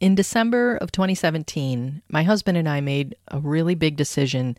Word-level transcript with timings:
In 0.00 0.14
December 0.14 0.76
of 0.76 0.92
2017, 0.92 2.02
my 2.08 2.22
husband 2.22 2.56
and 2.56 2.68
I 2.68 2.80
made 2.80 3.16
a 3.28 3.40
really 3.40 3.74
big 3.74 3.96
decision 3.96 4.56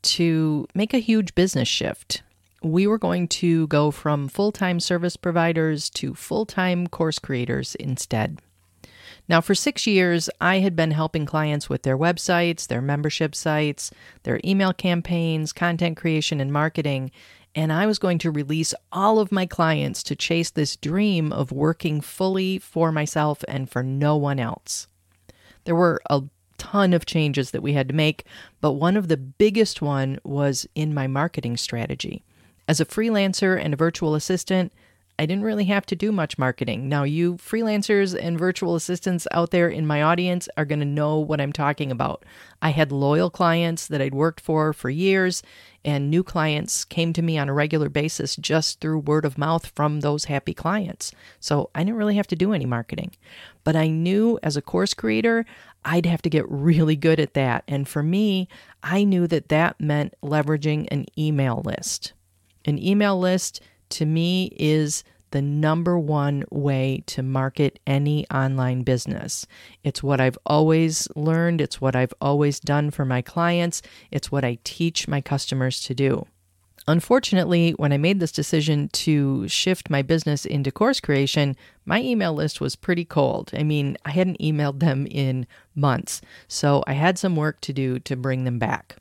to 0.00 0.66
make 0.74 0.94
a 0.94 0.98
huge 0.98 1.34
business 1.34 1.68
shift. 1.68 2.22
We 2.62 2.86
were 2.86 2.98
going 2.98 3.28
to 3.28 3.66
go 3.66 3.90
from 3.90 4.28
full 4.28 4.50
time 4.50 4.80
service 4.80 5.16
providers 5.16 5.90
to 5.90 6.14
full 6.14 6.46
time 6.46 6.86
course 6.86 7.18
creators 7.18 7.74
instead. 7.74 8.40
Now, 9.28 9.42
for 9.42 9.54
six 9.54 9.86
years, 9.86 10.30
I 10.40 10.60
had 10.60 10.74
been 10.74 10.92
helping 10.92 11.26
clients 11.26 11.68
with 11.68 11.82
their 11.82 11.98
websites, 11.98 12.66
their 12.66 12.80
membership 12.80 13.34
sites, 13.34 13.90
their 14.22 14.40
email 14.42 14.72
campaigns, 14.72 15.52
content 15.52 15.98
creation, 15.98 16.40
and 16.40 16.50
marketing. 16.50 17.10
And 17.58 17.72
I 17.72 17.86
was 17.86 17.98
going 17.98 18.18
to 18.18 18.30
release 18.30 18.72
all 18.92 19.18
of 19.18 19.32
my 19.32 19.44
clients 19.44 20.04
to 20.04 20.14
chase 20.14 20.48
this 20.48 20.76
dream 20.76 21.32
of 21.32 21.50
working 21.50 22.00
fully 22.00 22.60
for 22.60 22.92
myself 22.92 23.42
and 23.48 23.68
for 23.68 23.82
no 23.82 24.16
one 24.16 24.38
else. 24.38 24.86
There 25.64 25.74
were 25.74 26.00
a 26.08 26.22
ton 26.58 26.92
of 26.92 27.04
changes 27.04 27.50
that 27.50 27.60
we 27.60 27.72
had 27.72 27.88
to 27.88 27.94
make, 27.96 28.24
but 28.60 28.74
one 28.74 28.96
of 28.96 29.08
the 29.08 29.16
biggest 29.16 29.82
one 29.82 30.20
was 30.22 30.68
in 30.76 30.94
my 30.94 31.08
marketing 31.08 31.56
strategy. 31.56 32.22
As 32.68 32.78
a 32.78 32.86
freelancer 32.86 33.60
and 33.60 33.74
a 33.74 33.76
virtual 33.76 34.14
assistant, 34.14 34.72
I 35.20 35.26
didn't 35.26 35.42
really 35.42 35.64
have 35.64 35.84
to 35.86 35.96
do 35.96 36.12
much 36.12 36.38
marketing. 36.38 36.88
Now, 36.88 37.02
you 37.02 37.34
freelancers 37.34 38.16
and 38.18 38.38
virtual 38.38 38.76
assistants 38.76 39.26
out 39.32 39.50
there 39.50 39.68
in 39.68 39.84
my 39.84 40.00
audience 40.00 40.48
are 40.56 40.64
going 40.64 40.78
to 40.78 40.84
know 40.84 41.18
what 41.18 41.40
I'm 41.40 41.52
talking 41.52 41.90
about. 41.90 42.24
I 42.62 42.70
had 42.70 42.92
loyal 42.92 43.28
clients 43.28 43.88
that 43.88 44.00
I'd 44.00 44.14
worked 44.14 44.40
for 44.40 44.72
for 44.72 44.90
years, 44.90 45.42
and 45.84 46.08
new 46.08 46.22
clients 46.22 46.84
came 46.84 47.12
to 47.14 47.22
me 47.22 47.36
on 47.36 47.48
a 47.48 47.52
regular 47.52 47.88
basis 47.88 48.36
just 48.36 48.80
through 48.80 49.00
word 49.00 49.24
of 49.24 49.38
mouth 49.38 49.66
from 49.74 50.00
those 50.00 50.26
happy 50.26 50.54
clients. 50.54 51.10
So 51.40 51.70
I 51.74 51.80
didn't 51.80 51.98
really 51.98 52.16
have 52.16 52.28
to 52.28 52.36
do 52.36 52.52
any 52.52 52.66
marketing. 52.66 53.10
But 53.64 53.74
I 53.74 53.88
knew 53.88 54.38
as 54.44 54.56
a 54.56 54.62
course 54.62 54.94
creator, 54.94 55.44
I'd 55.84 56.06
have 56.06 56.22
to 56.22 56.30
get 56.30 56.48
really 56.48 56.96
good 56.96 57.18
at 57.18 57.34
that. 57.34 57.64
And 57.66 57.88
for 57.88 58.04
me, 58.04 58.48
I 58.84 59.02
knew 59.02 59.26
that 59.26 59.48
that 59.48 59.80
meant 59.80 60.14
leveraging 60.22 60.86
an 60.92 61.06
email 61.18 61.60
list. 61.64 62.12
An 62.64 62.78
email 62.78 63.18
list 63.18 63.60
to 63.90 64.06
me 64.06 64.52
is 64.56 65.04
the 65.30 65.42
number 65.42 65.98
one 65.98 66.44
way 66.50 67.02
to 67.06 67.22
market 67.22 67.78
any 67.86 68.28
online 68.30 68.82
business. 68.82 69.46
It's 69.84 70.02
what 70.02 70.20
I've 70.20 70.38
always 70.46 71.08
learned, 71.14 71.60
it's 71.60 71.80
what 71.80 71.94
I've 71.94 72.14
always 72.20 72.60
done 72.60 72.90
for 72.90 73.04
my 73.04 73.22
clients, 73.22 73.82
it's 74.10 74.32
what 74.32 74.44
I 74.44 74.58
teach 74.64 75.06
my 75.08 75.20
customers 75.20 75.80
to 75.82 75.94
do. 75.94 76.26
Unfortunately, 76.86 77.72
when 77.72 77.92
I 77.92 77.98
made 77.98 78.18
this 78.18 78.32
decision 78.32 78.88
to 78.94 79.46
shift 79.46 79.90
my 79.90 80.00
business 80.00 80.46
into 80.46 80.72
course 80.72 81.00
creation, 81.00 81.54
my 81.84 82.00
email 82.00 82.32
list 82.32 82.62
was 82.62 82.76
pretty 82.76 83.04
cold. 83.04 83.50
I 83.52 83.62
mean, 83.62 83.98
I 84.06 84.12
hadn't 84.12 84.38
emailed 84.38 84.80
them 84.80 85.06
in 85.10 85.46
months, 85.74 86.22
so 86.46 86.82
I 86.86 86.94
had 86.94 87.18
some 87.18 87.36
work 87.36 87.60
to 87.62 87.74
do 87.74 87.98
to 88.00 88.16
bring 88.16 88.44
them 88.44 88.58
back. 88.58 88.96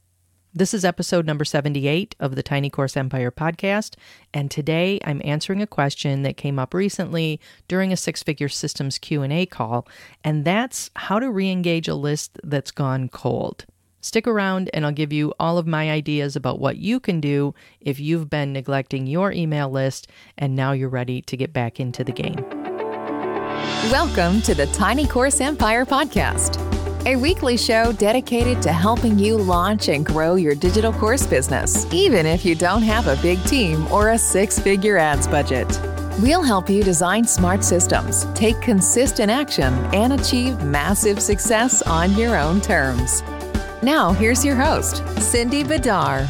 This 0.53 0.73
is 0.73 0.85
episode 0.85 1.25
number 1.25 1.43
78 1.43 2.15
of 2.19 2.35
the 2.35 2.41
Tiny 2.41 2.69
Course 2.69 2.95
Empire 2.95 3.31
podcast, 3.31 3.95
and 4.33 4.49
today 4.49 4.97
I'm 5.03 5.21
answering 5.25 5.61
a 5.61 5.67
question 5.67 6.23
that 6.23 6.37
came 6.37 6.57
up 6.57 6.73
recently 6.73 7.39
during 7.67 7.91
a 7.91 7.97
six-figure 7.97 8.47
systems 8.49 8.97
Q&A 8.97 9.45
call, 9.45 9.87
and 10.23 10.45
that's 10.45 10.89
how 10.95 11.19
to 11.19 11.29
re-engage 11.29 11.89
a 11.89 11.95
list 11.95 12.39
that's 12.43 12.71
gone 12.71 13.09
cold. 13.09 13.65
Stick 13.99 14.25
around 14.25 14.69
and 14.73 14.85
I'll 14.85 14.93
give 14.93 15.11
you 15.11 15.33
all 15.37 15.57
of 15.57 15.67
my 15.67 15.91
ideas 15.91 16.35
about 16.37 16.59
what 16.59 16.77
you 16.77 17.01
can 17.01 17.19
do 17.19 17.53
if 17.81 17.99
you've 17.99 18.29
been 18.29 18.53
neglecting 18.53 19.05
your 19.05 19.33
email 19.33 19.69
list 19.69 20.07
and 20.37 20.55
now 20.55 20.71
you're 20.71 20.87
ready 20.87 21.21
to 21.23 21.35
get 21.35 21.51
back 21.51 21.79
into 21.79 22.05
the 22.05 22.13
game. 22.13 22.37
Welcome 23.91 24.41
to 24.43 24.55
the 24.55 24.67
Tiny 24.67 25.07
Course 25.07 25.41
Empire 25.41 25.83
podcast 25.85 26.76
a 27.05 27.15
weekly 27.15 27.57
show 27.57 27.91
dedicated 27.91 28.61
to 28.61 28.71
helping 28.71 29.19
you 29.19 29.37
launch 29.37 29.89
and 29.89 30.05
grow 30.05 30.35
your 30.35 30.55
digital 30.55 30.91
course 30.91 31.25
business, 31.25 31.85
even 31.93 32.25
if 32.25 32.43
you 32.43 32.55
don't 32.55 32.81
have 32.81 33.07
a 33.07 33.21
big 33.21 33.43
team 33.45 33.85
or 33.91 34.09
a 34.09 34.17
six 34.17 34.59
figure 34.59 34.97
ads 34.97 35.27
budget. 35.27 35.67
We'll 36.19 36.43
help 36.43 36.69
you 36.69 36.83
design 36.83 37.25
smart 37.25 37.63
systems, 37.63 38.25
take 38.33 38.59
consistent 38.61 39.29
action, 39.29 39.73
and 39.93 40.13
achieve 40.13 40.63
massive 40.63 41.21
success 41.21 41.81
on 41.83 42.15
your 42.17 42.35
own 42.35 42.59
terms. 42.59 43.21
Now, 43.83 44.11
here's 44.13 44.43
your 44.43 44.55
host, 44.55 45.03
Cindy 45.19 45.63
Bidar. 45.63 46.25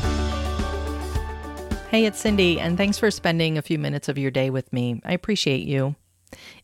Hey, 1.89 2.05
it's 2.05 2.19
Cindy, 2.19 2.59
and 2.59 2.75
thanks 2.77 2.97
for 2.97 3.09
spending 3.09 3.57
a 3.57 3.61
few 3.61 3.79
minutes 3.79 4.09
of 4.09 4.17
your 4.17 4.29
day 4.29 4.49
with 4.49 4.73
me. 4.73 5.01
I 5.05 5.13
appreciate 5.13 5.65
you. 5.65 5.95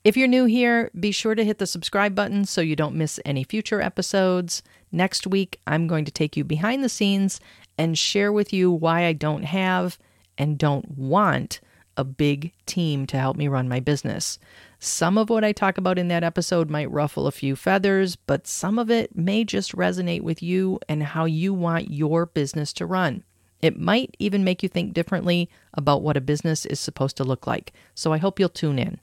If 0.03 0.17
you're 0.17 0.27
new 0.27 0.43
here, 0.43 0.91
be 0.99 1.11
sure 1.11 1.33
to 1.33 1.45
hit 1.45 1.59
the 1.59 1.65
subscribe 1.65 2.13
button 2.13 2.43
so 2.43 2.59
you 2.59 2.75
don't 2.75 2.95
miss 2.95 3.21
any 3.23 3.45
future 3.45 3.79
episodes. 3.79 4.61
Next 4.91 5.25
week, 5.25 5.61
I'm 5.65 5.87
going 5.87 6.03
to 6.03 6.11
take 6.11 6.35
you 6.35 6.43
behind 6.43 6.83
the 6.83 6.89
scenes 6.89 7.39
and 7.77 7.97
share 7.97 8.29
with 8.29 8.51
you 8.51 8.69
why 8.69 9.05
I 9.05 9.13
don't 9.13 9.43
have 9.43 9.97
and 10.37 10.57
don't 10.57 10.97
want 10.97 11.61
a 11.95 12.03
big 12.03 12.51
team 12.65 13.05
to 13.07 13.17
help 13.17 13.37
me 13.37 13.47
run 13.47 13.69
my 13.69 13.79
business. 13.79 14.39
Some 14.77 15.17
of 15.17 15.29
what 15.29 15.45
I 15.45 15.53
talk 15.53 15.77
about 15.77 15.97
in 15.97 16.09
that 16.09 16.23
episode 16.23 16.69
might 16.69 16.91
ruffle 16.91 17.25
a 17.25 17.31
few 17.31 17.55
feathers, 17.55 18.17
but 18.17 18.45
some 18.45 18.77
of 18.77 18.91
it 18.91 19.15
may 19.15 19.45
just 19.45 19.73
resonate 19.73 20.21
with 20.21 20.43
you 20.43 20.81
and 20.89 21.01
how 21.01 21.23
you 21.23 21.53
want 21.53 21.91
your 21.91 22.25
business 22.25 22.73
to 22.73 22.85
run. 22.85 23.23
It 23.61 23.79
might 23.79 24.17
even 24.19 24.43
make 24.43 24.63
you 24.63 24.67
think 24.67 24.93
differently 24.93 25.49
about 25.73 26.01
what 26.01 26.17
a 26.17 26.21
business 26.21 26.65
is 26.65 26.81
supposed 26.81 27.15
to 27.17 27.23
look 27.23 27.47
like. 27.47 27.71
So 27.95 28.11
I 28.11 28.17
hope 28.17 28.37
you'll 28.37 28.49
tune 28.49 28.79
in. 28.79 28.99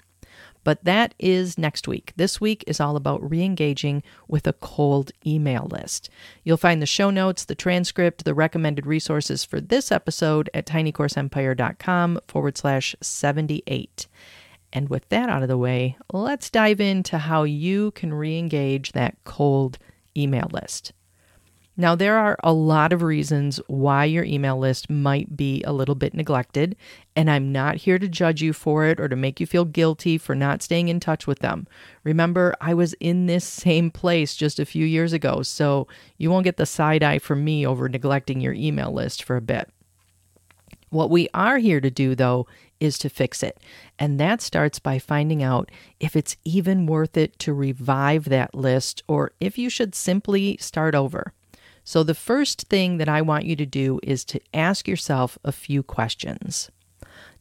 But 0.63 0.85
that 0.85 1.15
is 1.19 1.57
next 1.57 1.89
week. 1.89 2.13
This 2.17 2.41
week 2.41 2.65
is 2.67 2.81
all 2.81 2.97
about 2.97 3.29
re 3.29 3.43
engaging 3.43 4.03
with 4.29 4.47
a 4.47 4.53
cold 4.53 5.11
email 5.27 5.67
list. 5.71 6.11
You'll 6.45 6.57
find 6.57 6.83
the 6.83 6.87
show 6.87 7.11
notes, 7.11 7.45
the 7.45 7.55
transcript, 7.55 8.25
the 8.25 8.35
recommended 8.35 8.87
resources 8.87 9.45
for 9.45 9.61
this 9.61 9.91
episode 9.91 10.51
at 10.53 10.67
tinycourseempire.com 10.67 12.21
forward 12.29 12.59
slash 12.59 12.95
78. 13.01 14.07
And 14.73 14.89
with 14.89 15.09
that 15.09 15.29
out 15.29 15.43
of 15.43 15.49
the 15.49 15.59
way, 15.59 15.97
let's 16.13 16.51
dive 16.51 16.81
into 16.81 17.19
how 17.19 17.43
you 17.43 17.91
can 17.93 18.15
re 18.15 18.39
engage 18.39 18.93
that 18.93 19.17
cold 19.25 19.79
email 20.17 20.49
list. 20.53 20.93
Now, 21.81 21.95
there 21.95 22.19
are 22.19 22.37
a 22.45 22.53
lot 22.53 22.93
of 22.93 23.01
reasons 23.01 23.59
why 23.67 24.05
your 24.05 24.23
email 24.23 24.59
list 24.59 24.91
might 24.91 25.35
be 25.35 25.63
a 25.63 25.73
little 25.73 25.95
bit 25.95 26.13
neglected, 26.13 26.77
and 27.17 27.31
I'm 27.31 27.53
not 27.53 27.77
here 27.77 27.99
to 27.99 28.07
judge 28.07 28.43
you 28.43 28.53
for 28.53 28.85
it 28.85 29.01
or 29.01 29.09
to 29.09 29.17
make 29.17 29.41
you 29.41 29.47
feel 29.47 29.65
guilty 29.65 30.19
for 30.19 30.35
not 30.35 30.61
staying 30.61 30.89
in 30.89 31.01
touch 31.01 31.27
with 31.27 31.39
them. 31.39 31.67
Remember, 32.05 32.55
I 32.61 32.75
was 32.75 32.93
in 33.01 33.25
this 33.25 33.47
same 33.47 33.91
place 33.91 34.37
just 34.37 34.61
a 34.61 34.67
few 34.67 34.85
years 34.85 35.15
ago, 35.15 35.41
so 35.43 35.89
you 36.19 36.31
won't 36.31 36.45
get 36.45 36.59
the 36.59 36.67
side 36.67 37.03
eye 37.03 37.19
from 37.19 37.45
me 37.45 37.67
over 37.67 37.89
neglecting 37.89 38.43
your 38.43 38.53
email 38.53 38.93
list 38.93 39.25
for 39.25 39.37
a 39.37 39.41
bit. 39.41 39.71
What 40.91 41.09
we 41.09 41.31
are 41.33 41.57
here 41.57 41.81
to 41.81 41.91
do, 41.91 42.15
though, 42.15 42.47
is 42.79 42.99
to 42.99 43.09
fix 43.09 43.43
it. 43.43 43.59
And 43.99 44.21
that 44.21 44.43
starts 44.43 44.79
by 44.79 44.99
finding 44.99 45.43
out 45.43 45.71
if 45.99 46.15
it's 46.15 46.37
even 46.45 46.85
worth 46.85 47.17
it 47.17 47.39
to 47.39 47.55
revive 47.55 48.25
that 48.27 48.55
list 48.55 49.03
or 49.09 49.33
if 49.41 49.57
you 49.57 49.71
should 49.71 49.95
simply 49.95 50.59
start 50.59 50.95
over. 50.95 51.33
So, 51.91 52.05
the 52.05 52.15
first 52.15 52.69
thing 52.69 52.99
that 52.99 53.09
I 53.09 53.21
want 53.21 53.47
you 53.47 53.57
to 53.57 53.67
do 53.67 53.99
is 54.05 54.25
to 54.27 54.41
ask 54.55 54.87
yourself 54.87 55.37
a 55.43 55.51
few 55.51 55.83
questions. 55.83 56.71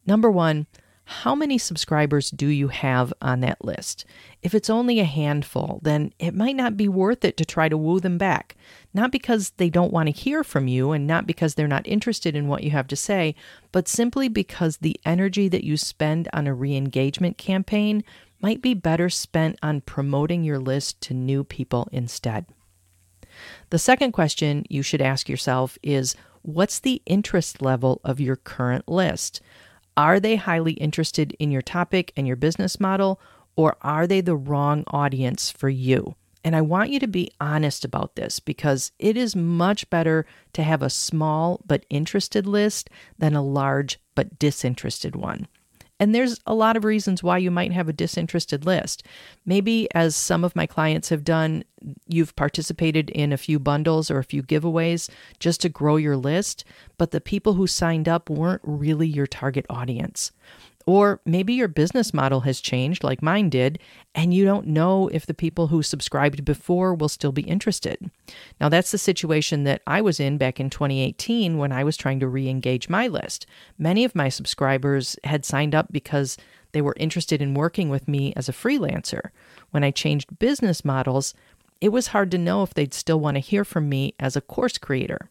Number 0.08 0.28
one, 0.28 0.66
how 1.04 1.36
many 1.36 1.56
subscribers 1.56 2.32
do 2.32 2.48
you 2.48 2.66
have 2.66 3.12
on 3.22 3.42
that 3.42 3.64
list? 3.64 4.04
If 4.42 4.52
it's 4.52 4.68
only 4.68 4.98
a 4.98 5.04
handful, 5.04 5.78
then 5.84 6.12
it 6.18 6.34
might 6.34 6.56
not 6.56 6.76
be 6.76 6.88
worth 6.88 7.24
it 7.24 7.36
to 7.36 7.44
try 7.44 7.68
to 7.68 7.76
woo 7.76 8.00
them 8.00 8.18
back. 8.18 8.56
Not 8.92 9.12
because 9.12 9.50
they 9.50 9.70
don't 9.70 9.92
want 9.92 10.08
to 10.08 10.20
hear 10.20 10.42
from 10.42 10.66
you 10.66 10.90
and 10.90 11.06
not 11.06 11.28
because 11.28 11.54
they're 11.54 11.68
not 11.68 11.86
interested 11.86 12.34
in 12.34 12.48
what 12.48 12.64
you 12.64 12.72
have 12.72 12.88
to 12.88 12.96
say, 12.96 13.36
but 13.70 13.86
simply 13.86 14.26
because 14.26 14.78
the 14.78 14.98
energy 15.04 15.46
that 15.46 15.62
you 15.62 15.76
spend 15.76 16.28
on 16.32 16.48
a 16.48 16.54
re 16.54 16.74
engagement 16.74 17.38
campaign 17.38 18.02
might 18.40 18.60
be 18.60 18.74
better 18.74 19.08
spent 19.08 19.60
on 19.62 19.80
promoting 19.80 20.42
your 20.42 20.58
list 20.58 21.00
to 21.02 21.14
new 21.14 21.44
people 21.44 21.88
instead. 21.92 22.46
The 23.70 23.78
second 23.78 24.12
question 24.12 24.64
you 24.68 24.82
should 24.82 25.02
ask 25.02 25.28
yourself 25.28 25.78
is 25.82 26.16
what's 26.42 26.80
the 26.80 27.02
interest 27.06 27.62
level 27.62 28.00
of 28.04 28.20
your 28.20 28.36
current 28.36 28.88
list? 28.88 29.40
Are 29.96 30.20
they 30.20 30.36
highly 30.36 30.72
interested 30.74 31.36
in 31.38 31.50
your 31.50 31.62
topic 31.62 32.12
and 32.16 32.26
your 32.26 32.36
business 32.36 32.80
model, 32.80 33.20
or 33.56 33.76
are 33.82 34.06
they 34.06 34.20
the 34.20 34.36
wrong 34.36 34.84
audience 34.88 35.50
for 35.50 35.68
you? 35.68 36.14
And 36.42 36.56
I 36.56 36.62
want 36.62 36.90
you 36.90 36.98
to 37.00 37.06
be 37.06 37.30
honest 37.40 37.84
about 37.84 38.16
this 38.16 38.40
because 38.40 38.92
it 38.98 39.16
is 39.16 39.36
much 39.36 39.90
better 39.90 40.24
to 40.54 40.62
have 40.62 40.82
a 40.82 40.88
small 40.88 41.60
but 41.66 41.84
interested 41.90 42.46
list 42.46 42.88
than 43.18 43.34
a 43.34 43.42
large 43.42 44.00
but 44.14 44.38
disinterested 44.38 45.14
one. 45.14 45.48
And 46.00 46.14
there's 46.14 46.40
a 46.46 46.54
lot 46.54 46.78
of 46.78 46.84
reasons 46.84 47.22
why 47.22 47.38
you 47.38 47.50
might 47.50 47.72
have 47.72 47.88
a 47.88 47.92
disinterested 47.92 48.64
list. 48.64 49.04
Maybe, 49.44 49.86
as 49.94 50.16
some 50.16 50.42
of 50.42 50.56
my 50.56 50.66
clients 50.66 51.10
have 51.10 51.22
done, 51.22 51.62
you've 52.08 52.34
participated 52.36 53.10
in 53.10 53.32
a 53.32 53.36
few 53.36 53.58
bundles 53.58 54.10
or 54.10 54.18
a 54.18 54.24
few 54.24 54.42
giveaways 54.42 55.10
just 55.38 55.60
to 55.60 55.68
grow 55.68 55.96
your 55.96 56.16
list, 56.16 56.64
but 56.96 57.10
the 57.10 57.20
people 57.20 57.52
who 57.52 57.66
signed 57.66 58.08
up 58.08 58.30
weren't 58.30 58.62
really 58.64 59.06
your 59.06 59.26
target 59.26 59.66
audience. 59.68 60.32
Or 60.90 61.20
maybe 61.24 61.54
your 61.54 61.68
business 61.68 62.12
model 62.12 62.40
has 62.40 62.60
changed, 62.60 63.04
like 63.04 63.22
mine 63.22 63.48
did, 63.48 63.78
and 64.12 64.34
you 64.34 64.44
don't 64.44 64.66
know 64.66 65.06
if 65.12 65.24
the 65.24 65.32
people 65.32 65.68
who 65.68 65.84
subscribed 65.84 66.44
before 66.44 66.96
will 66.96 67.08
still 67.08 67.30
be 67.30 67.42
interested. 67.42 68.10
Now, 68.60 68.68
that's 68.68 68.90
the 68.90 68.98
situation 68.98 69.62
that 69.62 69.82
I 69.86 70.00
was 70.00 70.18
in 70.18 70.36
back 70.36 70.58
in 70.58 70.68
2018 70.68 71.58
when 71.58 71.70
I 71.70 71.84
was 71.84 71.96
trying 71.96 72.18
to 72.18 72.26
re 72.26 72.48
engage 72.48 72.88
my 72.88 73.06
list. 73.06 73.46
Many 73.78 74.04
of 74.04 74.16
my 74.16 74.28
subscribers 74.28 75.16
had 75.22 75.44
signed 75.44 75.76
up 75.76 75.92
because 75.92 76.36
they 76.72 76.82
were 76.82 76.96
interested 76.98 77.40
in 77.40 77.54
working 77.54 77.88
with 77.88 78.08
me 78.08 78.32
as 78.34 78.48
a 78.48 78.52
freelancer. 78.52 79.30
When 79.70 79.84
I 79.84 79.92
changed 79.92 80.40
business 80.40 80.84
models, 80.84 81.34
it 81.80 81.90
was 81.90 82.08
hard 82.08 82.32
to 82.32 82.36
know 82.36 82.64
if 82.64 82.74
they'd 82.74 82.94
still 82.94 83.20
want 83.20 83.36
to 83.36 83.40
hear 83.40 83.64
from 83.64 83.88
me 83.88 84.14
as 84.18 84.34
a 84.34 84.40
course 84.40 84.76
creator. 84.76 85.30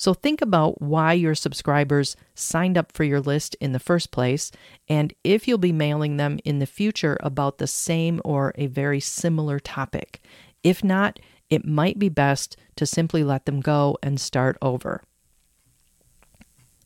So 0.00 0.14
think 0.14 0.40
about 0.40 0.80
why 0.80 1.12
your 1.12 1.34
subscribers 1.34 2.16
signed 2.34 2.78
up 2.78 2.90
for 2.90 3.04
your 3.04 3.20
list 3.20 3.54
in 3.60 3.72
the 3.72 3.78
first 3.78 4.10
place 4.10 4.50
and 4.88 5.12
if 5.24 5.46
you'll 5.46 5.58
be 5.58 5.72
mailing 5.72 6.16
them 6.16 6.38
in 6.42 6.58
the 6.58 6.64
future 6.64 7.18
about 7.20 7.58
the 7.58 7.66
same 7.66 8.18
or 8.24 8.54
a 8.54 8.66
very 8.66 8.98
similar 8.98 9.60
topic. 9.60 10.22
If 10.64 10.82
not, 10.82 11.18
it 11.50 11.66
might 11.66 11.98
be 11.98 12.08
best 12.08 12.56
to 12.76 12.86
simply 12.86 13.22
let 13.22 13.44
them 13.44 13.60
go 13.60 13.98
and 14.02 14.18
start 14.18 14.56
over. 14.62 15.02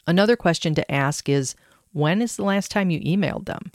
Another 0.08 0.34
question 0.34 0.74
to 0.74 0.92
ask 0.92 1.28
is 1.28 1.54
when 1.92 2.20
is 2.20 2.34
the 2.34 2.42
last 2.42 2.72
time 2.72 2.90
you 2.90 2.98
emailed 2.98 3.46
them? 3.46 3.70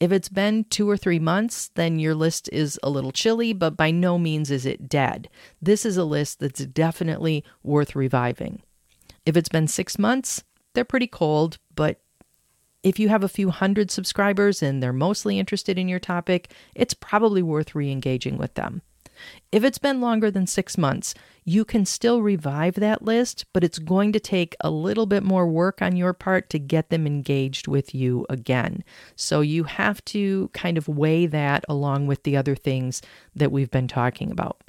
If 0.00 0.10
it's 0.10 0.28
been 0.28 0.64
two 0.64 0.90
or 0.90 0.96
three 0.96 1.20
months, 1.20 1.70
then 1.76 2.00
your 2.00 2.16
list 2.16 2.50
is 2.52 2.76
a 2.82 2.90
little 2.90 3.12
chilly, 3.12 3.52
but 3.52 3.76
by 3.76 3.92
no 3.92 4.18
means 4.18 4.50
is 4.50 4.66
it 4.66 4.88
dead. 4.88 5.28
This 5.62 5.86
is 5.86 5.96
a 5.96 6.02
list 6.02 6.40
that's 6.40 6.66
definitely 6.66 7.44
worth 7.62 7.94
reviving. 7.94 8.62
If 9.30 9.36
it's 9.36 9.48
been 9.48 9.68
six 9.68 9.96
months, 9.96 10.42
they're 10.74 10.84
pretty 10.84 11.06
cold, 11.06 11.58
but 11.76 12.00
if 12.82 12.98
you 12.98 13.08
have 13.10 13.22
a 13.22 13.28
few 13.28 13.50
hundred 13.50 13.88
subscribers 13.88 14.60
and 14.60 14.82
they're 14.82 14.92
mostly 14.92 15.38
interested 15.38 15.78
in 15.78 15.86
your 15.86 16.00
topic, 16.00 16.52
it's 16.74 16.94
probably 16.94 17.40
worth 17.40 17.76
re 17.76 17.92
engaging 17.92 18.38
with 18.38 18.54
them. 18.54 18.82
If 19.52 19.62
it's 19.62 19.78
been 19.78 20.00
longer 20.00 20.32
than 20.32 20.48
six 20.48 20.76
months, 20.76 21.14
you 21.44 21.64
can 21.64 21.86
still 21.86 22.22
revive 22.22 22.74
that 22.74 23.02
list, 23.02 23.44
but 23.52 23.62
it's 23.62 23.78
going 23.78 24.10
to 24.14 24.18
take 24.18 24.56
a 24.62 24.70
little 24.72 25.06
bit 25.06 25.22
more 25.22 25.46
work 25.46 25.80
on 25.80 25.94
your 25.94 26.12
part 26.12 26.50
to 26.50 26.58
get 26.58 26.90
them 26.90 27.06
engaged 27.06 27.68
with 27.68 27.94
you 27.94 28.26
again. 28.28 28.82
So 29.14 29.42
you 29.42 29.62
have 29.62 30.04
to 30.06 30.48
kind 30.54 30.76
of 30.76 30.88
weigh 30.88 31.26
that 31.26 31.64
along 31.68 32.08
with 32.08 32.24
the 32.24 32.36
other 32.36 32.56
things 32.56 33.00
that 33.36 33.52
we've 33.52 33.70
been 33.70 33.86
talking 33.86 34.32
about. 34.32 34.60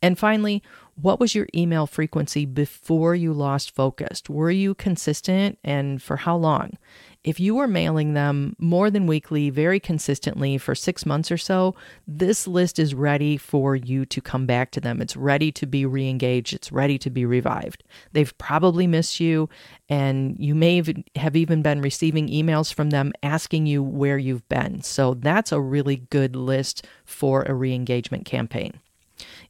And 0.00 0.18
finally, 0.18 0.62
what 1.00 1.18
was 1.18 1.34
your 1.34 1.46
email 1.54 1.86
frequency 1.86 2.44
before 2.44 3.14
you 3.14 3.32
lost 3.32 3.74
focus? 3.74 4.22
Were 4.28 4.50
you 4.50 4.74
consistent 4.74 5.58
and 5.64 6.02
for 6.02 6.16
how 6.16 6.36
long? 6.36 6.76
If 7.24 7.38
you 7.38 7.54
were 7.54 7.68
mailing 7.68 8.14
them 8.14 8.56
more 8.58 8.90
than 8.90 9.06
weekly, 9.06 9.48
very 9.48 9.78
consistently 9.78 10.58
for 10.58 10.74
six 10.74 11.06
months 11.06 11.30
or 11.30 11.38
so, 11.38 11.74
this 12.06 12.48
list 12.48 12.80
is 12.80 12.94
ready 12.94 13.36
for 13.36 13.76
you 13.76 14.04
to 14.06 14.20
come 14.20 14.44
back 14.44 14.72
to 14.72 14.80
them. 14.80 15.00
It's 15.00 15.16
ready 15.16 15.52
to 15.52 15.66
be 15.66 15.86
re 15.86 16.08
engaged, 16.08 16.52
it's 16.52 16.72
ready 16.72 16.98
to 16.98 17.10
be 17.10 17.24
revived. 17.24 17.84
They've 18.12 18.36
probably 18.38 18.88
missed 18.88 19.20
you, 19.20 19.48
and 19.88 20.36
you 20.38 20.54
may 20.54 20.82
have 21.16 21.36
even 21.36 21.62
been 21.62 21.80
receiving 21.80 22.28
emails 22.28 22.74
from 22.74 22.90
them 22.90 23.12
asking 23.22 23.66
you 23.66 23.84
where 23.84 24.18
you've 24.18 24.48
been. 24.48 24.82
So 24.82 25.14
that's 25.14 25.52
a 25.52 25.60
really 25.60 25.96
good 26.10 26.34
list 26.34 26.86
for 27.04 27.44
a 27.44 27.54
re 27.54 27.72
engagement 27.72 28.24
campaign. 28.24 28.80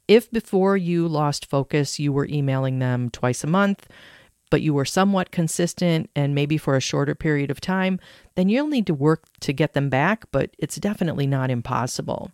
If 0.07 0.29
before 0.31 0.77
you 0.77 1.07
lost 1.07 1.49
focus, 1.49 1.99
you 1.99 2.11
were 2.11 2.27
emailing 2.27 2.79
them 2.79 3.09
twice 3.09 3.43
a 3.43 3.47
month, 3.47 3.87
but 4.49 4.61
you 4.61 4.73
were 4.73 4.85
somewhat 4.85 5.31
consistent 5.31 6.09
and 6.15 6.35
maybe 6.35 6.57
for 6.57 6.75
a 6.75 6.81
shorter 6.81 7.15
period 7.15 7.49
of 7.49 7.59
time, 7.59 7.99
then 8.35 8.49
you'll 8.49 8.67
need 8.67 8.85
to 8.87 8.93
work 8.93 9.23
to 9.39 9.51
get 9.51 9.73
them 9.73 9.89
back, 9.89 10.25
but 10.31 10.51
it's 10.59 10.75
definitely 10.75 11.25
not 11.25 11.49
impossible. 11.49 12.31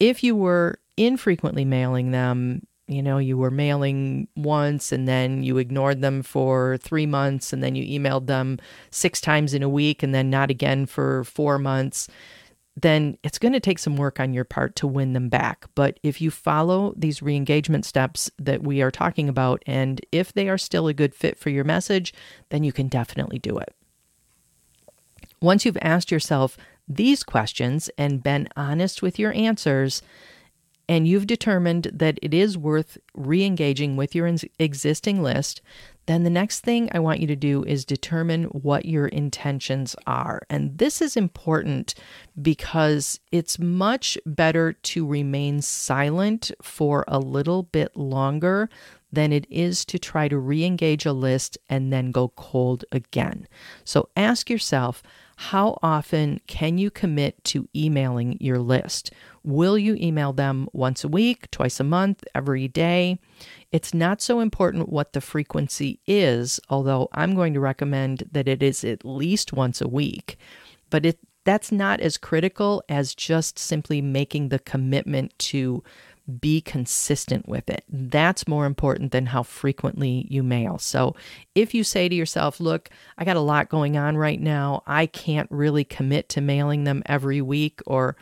If 0.00 0.24
you 0.24 0.34
were 0.34 0.80
infrequently 0.96 1.64
mailing 1.64 2.10
them, 2.10 2.66
you 2.88 3.02
know, 3.02 3.18
you 3.18 3.38
were 3.38 3.50
mailing 3.50 4.26
once 4.36 4.90
and 4.90 5.06
then 5.06 5.42
you 5.42 5.58
ignored 5.58 6.00
them 6.00 6.22
for 6.22 6.76
three 6.78 7.06
months 7.06 7.52
and 7.52 7.62
then 7.62 7.76
you 7.76 8.00
emailed 8.00 8.26
them 8.26 8.58
six 8.90 9.20
times 9.20 9.54
in 9.54 9.62
a 9.62 9.68
week 9.68 10.02
and 10.02 10.14
then 10.14 10.28
not 10.28 10.50
again 10.50 10.86
for 10.86 11.22
four 11.24 11.58
months 11.58 12.08
then 12.74 13.18
it's 13.22 13.38
going 13.38 13.52
to 13.52 13.60
take 13.60 13.78
some 13.78 13.96
work 13.96 14.18
on 14.18 14.32
your 14.32 14.44
part 14.44 14.74
to 14.76 14.86
win 14.86 15.12
them 15.12 15.28
back. 15.28 15.66
But 15.74 16.00
if 16.02 16.20
you 16.20 16.30
follow 16.30 16.94
these 16.96 17.22
re 17.22 17.36
engagement 17.36 17.84
steps 17.84 18.30
that 18.38 18.62
we 18.62 18.80
are 18.80 18.90
talking 18.90 19.28
about, 19.28 19.62
and 19.66 20.00
if 20.10 20.32
they 20.32 20.48
are 20.48 20.58
still 20.58 20.88
a 20.88 20.94
good 20.94 21.14
fit 21.14 21.38
for 21.38 21.50
your 21.50 21.64
message, 21.64 22.14
then 22.48 22.64
you 22.64 22.72
can 22.72 22.88
definitely 22.88 23.38
do 23.38 23.58
it. 23.58 23.74
Once 25.40 25.64
you've 25.64 25.78
asked 25.82 26.10
yourself 26.10 26.56
these 26.88 27.22
questions 27.22 27.90
and 27.98 28.22
been 28.22 28.48
honest 28.56 29.02
with 29.02 29.18
your 29.18 29.32
answers, 29.34 30.02
and 30.88 31.06
you've 31.06 31.26
determined 31.26 31.90
that 31.92 32.18
it 32.22 32.34
is 32.34 32.58
worth 32.58 32.98
re 33.14 33.44
engaging 33.44 33.96
with 33.96 34.14
your 34.14 34.34
existing 34.58 35.22
list, 35.22 35.60
then 36.06 36.24
the 36.24 36.30
next 36.30 36.60
thing 36.60 36.88
I 36.92 36.98
want 36.98 37.20
you 37.20 37.26
to 37.28 37.36
do 37.36 37.62
is 37.64 37.84
determine 37.84 38.44
what 38.44 38.84
your 38.84 39.06
intentions 39.06 39.94
are. 40.06 40.42
And 40.50 40.78
this 40.78 41.00
is 41.00 41.16
important 41.16 41.94
because 42.40 43.20
it's 43.30 43.58
much 43.58 44.18
better 44.26 44.72
to 44.72 45.06
remain 45.06 45.62
silent 45.62 46.50
for 46.60 47.04
a 47.06 47.18
little 47.18 47.62
bit 47.62 47.96
longer 47.96 48.68
than 49.12 49.32
it 49.32 49.46
is 49.50 49.84
to 49.84 49.98
try 49.98 50.26
to 50.26 50.38
re 50.38 50.64
engage 50.64 51.04
a 51.04 51.12
list 51.12 51.58
and 51.68 51.92
then 51.92 52.10
go 52.10 52.28
cold 52.28 52.84
again. 52.90 53.46
So 53.84 54.08
ask 54.16 54.48
yourself, 54.48 55.02
how 55.36 55.78
often 55.82 56.40
can 56.46 56.78
you 56.78 56.90
commit 56.90 57.42
to 57.44 57.68
emailing 57.74 58.38
your 58.40 58.58
list? 58.58 59.12
Will 59.42 59.76
you 59.76 59.96
email 59.96 60.32
them 60.32 60.68
once 60.72 61.04
a 61.04 61.08
week, 61.08 61.50
twice 61.50 61.80
a 61.80 61.84
month, 61.84 62.24
every 62.34 62.68
day? 62.68 63.18
It's 63.72 63.92
not 63.92 64.22
so 64.22 64.40
important 64.40 64.88
what 64.88 65.12
the 65.12 65.20
frequency 65.20 66.00
is, 66.06 66.60
although 66.68 67.08
I'm 67.12 67.34
going 67.34 67.54
to 67.54 67.60
recommend 67.60 68.28
that 68.32 68.48
it 68.48 68.62
is 68.62 68.84
at 68.84 69.04
least 69.04 69.52
once 69.52 69.80
a 69.80 69.88
week. 69.88 70.36
But 70.90 71.04
it 71.04 71.18
that's 71.44 71.72
not 71.72 72.00
as 72.00 72.16
critical 72.16 72.84
as 72.88 73.14
just 73.14 73.58
simply 73.58 74.00
making 74.00 74.48
the 74.48 74.60
commitment 74.60 75.36
to 75.38 75.82
be 76.40 76.60
consistent 76.60 77.48
with 77.48 77.68
it. 77.68 77.84
That's 77.88 78.48
more 78.48 78.66
important 78.66 79.12
than 79.12 79.26
how 79.26 79.42
frequently 79.42 80.26
you 80.30 80.42
mail. 80.42 80.78
So 80.78 81.16
if 81.54 81.74
you 81.74 81.84
say 81.84 82.08
to 82.08 82.14
yourself, 82.14 82.60
look, 82.60 82.90
I 83.18 83.24
got 83.24 83.36
a 83.36 83.40
lot 83.40 83.68
going 83.68 83.96
on 83.96 84.16
right 84.16 84.40
now, 84.40 84.82
I 84.86 85.06
can't 85.06 85.50
really 85.50 85.84
commit 85.84 86.28
to 86.30 86.40
mailing 86.40 86.84
them 86.84 87.02
every 87.06 87.40
week 87.40 87.80
or 87.86 88.16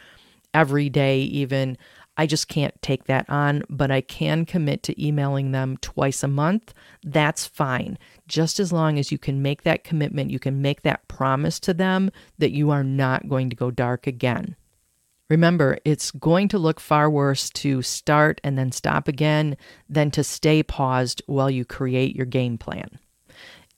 every 0.54 0.88
day, 0.88 1.20
even. 1.20 1.76
I 2.16 2.26
just 2.26 2.48
can't 2.48 2.74
take 2.82 3.04
that 3.04 3.24
on, 3.30 3.62
but 3.70 3.90
I 3.90 4.02
can 4.02 4.44
commit 4.44 4.82
to 4.82 5.02
emailing 5.02 5.52
them 5.52 5.78
twice 5.80 6.22
a 6.22 6.28
month. 6.28 6.74
That's 7.02 7.46
fine. 7.46 7.98
Just 8.28 8.60
as 8.60 8.72
long 8.72 8.98
as 8.98 9.10
you 9.10 9.16
can 9.16 9.40
make 9.40 9.62
that 9.62 9.84
commitment, 9.84 10.30
you 10.30 10.38
can 10.38 10.60
make 10.60 10.82
that 10.82 11.08
promise 11.08 11.58
to 11.60 11.72
them 11.72 12.10
that 12.36 12.50
you 12.50 12.70
are 12.70 12.84
not 12.84 13.28
going 13.28 13.48
to 13.48 13.56
go 13.56 13.70
dark 13.70 14.06
again. 14.06 14.56
Remember, 15.30 15.78
it's 15.84 16.10
going 16.10 16.48
to 16.48 16.58
look 16.58 16.80
far 16.80 17.08
worse 17.08 17.50
to 17.50 17.82
start 17.82 18.40
and 18.42 18.58
then 18.58 18.72
stop 18.72 19.06
again 19.06 19.56
than 19.88 20.10
to 20.10 20.24
stay 20.24 20.62
paused 20.64 21.22
while 21.26 21.48
you 21.48 21.64
create 21.64 22.16
your 22.16 22.26
game 22.26 22.58
plan. 22.58 22.98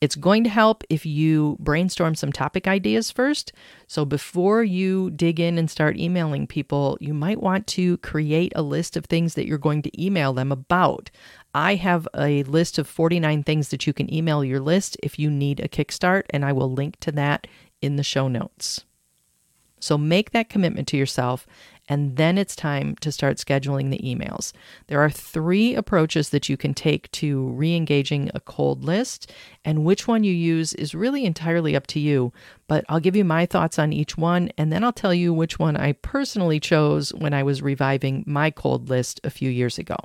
It's 0.00 0.16
going 0.16 0.42
to 0.44 0.50
help 0.50 0.82
if 0.90 1.06
you 1.06 1.56
brainstorm 1.60 2.16
some 2.16 2.32
topic 2.32 2.66
ideas 2.66 3.12
first. 3.12 3.52
So 3.86 4.04
before 4.04 4.64
you 4.64 5.10
dig 5.10 5.38
in 5.38 5.58
and 5.58 5.70
start 5.70 5.96
emailing 5.96 6.48
people, 6.48 6.98
you 7.00 7.14
might 7.14 7.40
want 7.40 7.68
to 7.68 7.98
create 7.98 8.52
a 8.56 8.62
list 8.62 8.96
of 8.96 9.04
things 9.04 9.34
that 9.34 9.46
you're 9.46 9.58
going 9.58 9.82
to 9.82 10.04
email 10.04 10.32
them 10.32 10.50
about. 10.50 11.10
I 11.54 11.76
have 11.76 12.08
a 12.16 12.42
list 12.44 12.78
of 12.78 12.88
49 12.88 13.44
things 13.44 13.68
that 13.68 13.86
you 13.86 13.92
can 13.92 14.12
email 14.12 14.42
your 14.42 14.58
list 14.58 14.96
if 15.04 15.20
you 15.20 15.30
need 15.30 15.60
a 15.60 15.68
kickstart, 15.68 16.22
and 16.30 16.44
I 16.44 16.52
will 16.52 16.72
link 16.72 16.98
to 17.00 17.12
that 17.12 17.46
in 17.80 17.94
the 17.94 18.02
show 18.02 18.26
notes. 18.26 18.84
So 19.82 19.98
make 19.98 20.30
that 20.30 20.48
commitment 20.48 20.86
to 20.88 20.96
yourself, 20.96 21.44
and 21.88 22.16
then 22.16 22.38
it's 22.38 22.54
time 22.54 22.94
to 23.00 23.10
start 23.10 23.38
scheduling 23.38 23.90
the 23.90 23.98
emails. 23.98 24.52
There 24.86 25.00
are 25.00 25.10
three 25.10 25.74
approaches 25.74 26.30
that 26.30 26.48
you 26.48 26.56
can 26.56 26.72
take 26.72 27.10
to 27.12 27.48
re 27.48 27.74
engaging 27.74 28.30
a 28.32 28.38
cold 28.38 28.84
list, 28.84 29.32
and 29.64 29.84
which 29.84 30.06
one 30.06 30.22
you 30.22 30.32
use 30.32 30.72
is 30.74 30.94
really 30.94 31.24
entirely 31.24 31.74
up 31.74 31.88
to 31.88 31.98
you. 31.98 32.32
But 32.68 32.84
I'll 32.88 33.00
give 33.00 33.16
you 33.16 33.24
my 33.24 33.44
thoughts 33.44 33.76
on 33.76 33.92
each 33.92 34.16
one, 34.16 34.52
and 34.56 34.72
then 34.72 34.84
I'll 34.84 34.92
tell 34.92 35.12
you 35.12 35.34
which 35.34 35.58
one 35.58 35.76
I 35.76 35.94
personally 35.94 36.60
chose 36.60 37.12
when 37.12 37.34
I 37.34 37.42
was 37.42 37.60
reviving 37.60 38.22
my 38.24 38.52
cold 38.52 38.88
list 38.88 39.20
a 39.24 39.30
few 39.30 39.50
years 39.50 39.78
ago. 39.78 39.96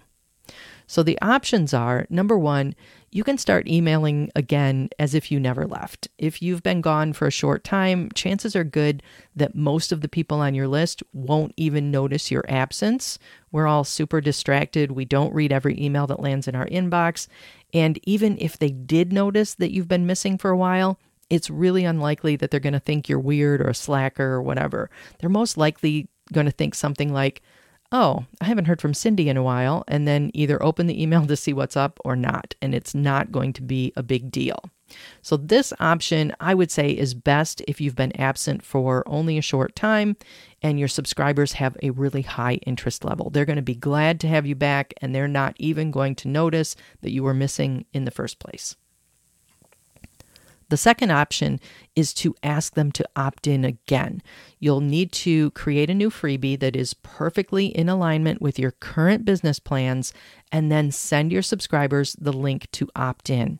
So 0.87 1.03
the 1.03 1.21
options 1.21 1.71
are 1.71 2.07
number 2.09 2.37
one, 2.37 2.73
you 3.11 3.23
can 3.23 3.37
start 3.37 3.67
emailing 3.67 4.29
again 4.35 4.89
as 4.99 5.13
if 5.13 5.31
you 5.31 5.39
never 5.39 5.65
left. 5.65 6.07
If 6.17 6.41
you've 6.41 6.63
been 6.63 6.81
gone 6.81 7.13
for 7.13 7.27
a 7.27 7.31
short 7.31 7.63
time, 7.63 8.09
chances 8.13 8.55
are 8.55 8.63
good 8.63 9.01
that 9.35 9.55
most 9.55 9.91
of 9.91 10.01
the 10.01 10.09
people 10.09 10.39
on 10.39 10.53
your 10.53 10.67
list 10.67 11.01
won't 11.13 11.53
even 11.55 11.89
notice 11.89 12.29
your 12.29 12.43
absence. 12.49 13.17
We're 13.51 13.67
all 13.67 13.85
super 13.85 14.19
distracted. 14.19 14.91
We 14.91 15.05
don't 15.05 15.33
read 15.33 15.53
every 15.53 15.81
email 15.81 16.05
that 16.07 16.19
lands 16.19 16.47
in 16.47 16.55
our 16.55 16.67
inbox. 16.67 17.27
And 17.73 17.97
even 18.03 18.37
if 18.39 18.59
they 18.59 18.71
did 18.71 19.13
notice 19.13 19.55
that 19.55 19.71
you've 19.71 19.87
been 19.87 20.05
missing 20.05 20.37
for 20.37 20.51
a 20.51 20.57
while, 20.57 20.99
it's 21.29 21.49
really 21.49 21.85
unlikely 21.85 22.35
that 22.37 22.51
they're 22.51 22.59
going 22.59 22.73
to 22.73 22.79
think 22.79 23.07
you're 23.07 23.19
weird 23.19 23.61
or 23.61 23.69
a 23.69 23.75
slacker 23.75 24.33
or 24.33 24.41
whatever. 24.41 24.89
They're 25.19 25.29
most 25.29 25.57
likely 25.57 26.09
going 26.31 26.45
to 26.45 26.51
think 26.51 26.75
something 26.75 27.13
like, 27.13 27.41
oh, 27.91 28.25
I 28.41 28.45
haven't 28.45 28.65
heard 28.65 28.81
from 28.81 28.93
Cindy 28.93 29.29
in 29.29 29.37
a 29.37 29.43
while, 29.43 29.83
and 29.87 30.07
then 30.07 30.31
either 30.33 30.61
open 30.61 30.87
the 30.87 31.01
email 31.01 31.25
to 31.25 31.35
see 31.35 31.53
what's 31.53 31.77
up 31.77 31.99
or 32.03 32.15
not. 32.15 32.55
And 32.61 32.75
it's 32.75 32.93
not 32.93 33.31
going 33.31 33.53
to 33.53 33.61
be 33.61 33.93
a 33.95 34.03
big 34.03 34.31
deal. 34.31 34.59
So, 35.21 35.35
this 35.35 35.73
option 35.79 36.33
I 36.39 36.53
would 36.53 36.71
say 36.71 36.91
is 36.91 37.13
best 37.13 37.61
if 37.67 37.81
you've 37.81 37.95
been 37.95 38.15
absent 38.19 38.63
for 38.63 39.03
only 39.07 39.37
a 39.37 39.41
short 39.41 39.75
time 39.75 40.15
and 40.61 40.79
your 40.79 40.87
subscribers 40.87 41.53
have 41.53 41.77
a 41.83 41.89
really 41.91 42.21
high 42.21 42.55
interest 42.65 43.03
level. 43.03 43.29
They're 43.29 43.45
going 43.45 43.57
to 43.57 43.61
be 43.61 43.75
glad 43.75 44.19
to 44.21 44.27
have 44.27 44.45
you 44.45 44.55
back, 44.55 44.93
and 45.01 45.13
they're 45.13 45.27
not 45.27 45.55
even 45.57 45.91
going 45.91 46.15
to 46.15 46.29
notice 46.29 46.75
that 47.01 47.11
you 47.11 47.23
were 47.23 47.33
missing 47.33 47.85
in 47.93 48.05
the 48.05 48.11
first 48.11 48.39
place. 48.39 48.75
The 50.69 50.77
second 50.77 51.11
option 51.11 51.59
is 51.95 52.13
to 52.15 52.35
ask 52.43 52.73
them 52.73 52.91
to 52.93 53.07
opt 53.15 53.47
in 53.47 53.63
again. 53.63 54.21
You'll 54.59 54.81
need 54.81 55.11
to 55.13 55.51
create 55.51 55.89
a 55.89 55.95
new 55.95 56.09
freebie 56.09 56.59
that 56.59 56.75
is 56.75 56.93
perfectly 56.93 57.67
in 57.67 57.87
alignment 57.87 58.41
with 58.41 58.59
your 58.59 58.71
current 58.71 59.23
business 59.23 59.59
plans 59.59 60.13
and 60.51 60.71
then 60.71 60.91
send 60.91 61.31
your 61.31 61.41
subscribers 61.41 62.15
the 62.19 62.33
link 62.33 62.69
to 62.71 62.89
opt 62.95 63.29
in. 63.29 63.59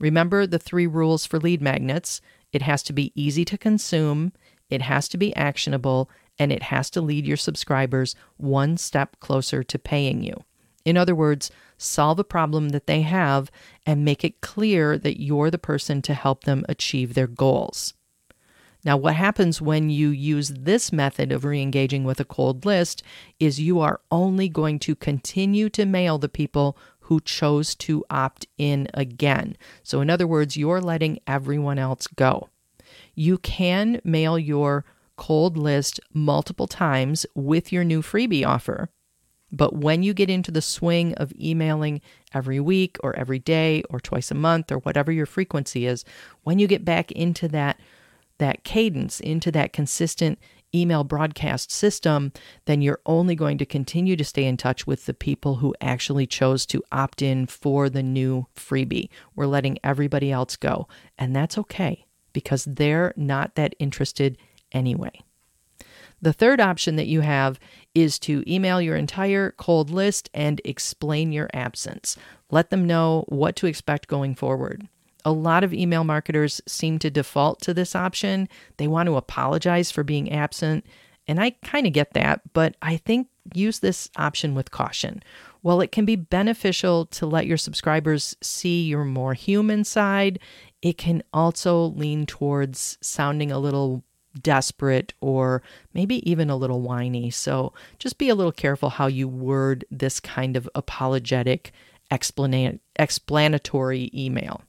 Remember 0.00 0.46
the 0.46 0.58
three 0.58 0.86
rules 0.86 1.26
for 1.26 1.38
lead 1.38 1.62
magnets 1.62 2.20
it 2.52 2.62
has 2.62 2.82
to 2.84 2.92
be 2.92 3.12
easy 3.14 3.44
to 3.44 3.58
consume, 3.58 4.32
it 4.70 4.82
has 4.82 5.08
to 5.08 5.18
be 5.18 5.36
actionable, 5.36 6.10
and 6.38 6.52
it 6.52 6.64
has 6.64 6.88
to 6.90 7.00
lead 7.00 7.26
your 7.26 7.36
subscribers 7.36 8.14
one 8.36 8.76
step 8.76 9.16
closer 9.20 9.62
to 9.62 9.78
paying 9.78 10.22
you. 10.22 10.44
In 10.84 10.96
other 10.96 11.14
words, 11.14 11.50
solve 11.78 12.18
a 12.18 12.24
problem 12.24 12.70
that 12.70 12.86
they 12.86 13.02
have 13.02 13.50
and 13.86 14.04
make 14.04 14.24
it 14.24 14.40
clear 14.42 14.98
that 14.98 15.22
you're 15.22 15.50
the 15.50 15.58
person 15.58 16.02
to 16.02 16.14
help 16.14 16.44
them 16.44 16.64
achieve 16.68 17.14
their 17.14 17.26
goals. 17.26 17.94
Now, 18.84 18.96
what 18.96 19.16
happens 19.16 19.60
when 19.60 19.90
you 19.90 20.10
use 20.10 20.50
this 20.50 20.92
method 20.92 21.32
of 21.32 21.44
re 21.44 21.60
engaging 21.60 22.04
with 22.04 22.20
a 22.20 22.24
cold 22.24 22.64
list 22.64 23.02
is 23.40 23.60
you 23.60 23.80
are 23.80 24.00
only 24.10 24.48
going 24.48 24.78
to 24.80 24.94
continue 24.94 25.68
to 25.70 25.84
mail 25.84 26.18
the 26.18 26.28
people 26.28 26.76
who 27.00 27.20
chose 27.20 27.74
to 27.74 28.04
opt 28.10 28.46
in 28.56 28.86
again. 28.94 29.56
So, 29.82 30.00
in 30.00 30.10
other 30.10 30.26
words, 30.26 30.56
you're 30.56 30.80
letting 30.80 31.18
everyone 31.26 31.78
else 31.78 32.06
go. 32.06 32.50
You 33.14 33.38
can 33.38 34.00
mail 34.04 34.38
your 34.38 34.84
cold 35.16 35.56
list 35.56 35.98
multiple 36.14 36.68
times 36.68 37.26
with 37.34 37.72
your 37.72 37.82
new 37.82 38.00
freebie 38.00 38.46
offer. 38.46 38.90
But 39.50 39.74
when 39.74 40.02
you 40.02 40.12
get 40.14 40.30
into 40.30 40.50
the 40.50 40.62
swing 40.62 41.14
of 41.14 41.32
emailing 41.40 42.00
every 42.34 42.60
week 42.60 42.98
or 43.02 43.16
every 43.16 43.38
day 43.38 43.82
or 43.90 44.00
twice 44.00 44.30
a 44.30 44.34
month 44.34 44.70
or 44.70 44.78
whatever 44.78 45.10
your 45.10 45.26
frequency 45.26 45.86
is, 45.86 46.04
when 46.42 46.58
you 46.58 46.66
get 46.66 46.84
back 46.84 47.10
into 47.12 47.48
that 47.48 47.80
that 48.38 48.62
cadence, 48.62 49.18
into 49.18 49.50
that 49.50 49.72
consistent 49.72 50.38
email 50.74 51.02
broadcast 51.02 51.70
system, 51.70 52.32
then 52.66 52.82
you're 52.82 53.00
only 53.06 53.34
going 53.34 53.58
to 53.58 53.66
continue 53.66 54.16
to 54.16 54.24
stay 54.24 54.44
in 54.44 54.56
touch 54.56 54.86
with 54.86 55.06
the 55.06 55.14
people 55.14 55.56
who 55.56 55.74
actually 55.80 56.26
chose 56.26 56.66
to 56.66 56.82
opt 56.92 57.22
in 57.22 57.46
for 57.46 57.88
the 57.88 58.02
new 58.02 58.46
freebie. 58.54 59.08
We're 59.34 59.46
letting 59.46 59.78
everybody 59.82 60.30
else 60.30 60.56
go, 60.56 60.88
and 61.18 61.34
that's 61.34 61.58
okay 61.58 62.06
because 62.32 62.64
they're 62.64 63.12
not 63.16 63.54
that 63.54 63.74
interested 63.78 64.36
anyway. 64.72 65.22
The 66.20 66.32
third 66.32 66.60
option 66.60 66.96
that 66.96 67.06
you 67.06 67.20
have 67.20 67.60
is 67.94 68.18
to 68.20 68.42
email 68.46 68.80
your 68.80 68.96
entire 68.96 69.52
cold 69.52 69.90
list 69.90 70.28
and 70.34 70.60
explain 70.64 71.32
your 71.32 71.48
absence. 71.52 72.16
Let 72.50 72.70
them 72.70 72.86
know 72.86 73.24
what 73.28 73.56
to 73.56 73.66
expect 73.66 74.08
going 74.08 74.34
forward. 74.34 74.88
A 75.24 75.32
lot 75.32 75.64
of 75.64 75.74
email 75.74 76.04
marketers 76.04 76.60
seem 76.66 76.98
to 77.00 77.10
default 77.10 77.60
to 77.62 77.74
this 77.74 77.94
option. 77.94 78.48
They 78.76 78.88
want 78.88 79.08
to 79.08 79.16
apologize 79.16 79.90
for 79.90 80.02
being 80.02 80.32
absent, 80.32 80.86
and 81.26 81.40
I 81.40 81.50
kind 81.62 81.86
of 81.86 81.92
get 81.92 82.14
that, 82.14 82.40
but 82.52 82.76
I 82.80 82.96
think 82.96 83.28
use 83.54 83.80
this 83.80 84.10
option 84.16 84.54
with 84.54 84.70
caution. 84.70 85.22
While 85.60 85.80
it 85.80 85.92
can 85.92 86.04
be 86.04 86.16
beneficial 86.16 87.06
to 87.06 87.26
let 87.26 87.46
your 87.46 87.56
subscribers 87.56 88.36
see 88.40 88.84
your 88.84 89.04
more 89.04 89.34
human 89.34 89.84
side, 89.84 90.38
it 90.80 90.96
can 90.96 91.22
also 91.32 91.86
lean 91.86 92.24
towards 92.24 92.96
sounding 93.00 93.50
a 93.50 93.58
little 93.58 94.04
desperate 94.40 95.14
or 95.20 95.62
maybe 95.94 96.28
even 96.30 96.50
a 96.50 96.56
little 96.56 96.80
whiny. 96.80 97.30
So 97.30 97.72
just 97.98 98.18
be 98.18 98.28
a 98.28 98.34
little 98.34 98.52
careful 98.52 98.90
how 98.90 99.06
you 99.06 99.28
word 99.28 99.84
this 99.90 100.20
kind 100.20 100.56
of 100.56 100.68
apologetic, 100.74 101.72
explanatory 102.10 104.10
email. 104.14 104.62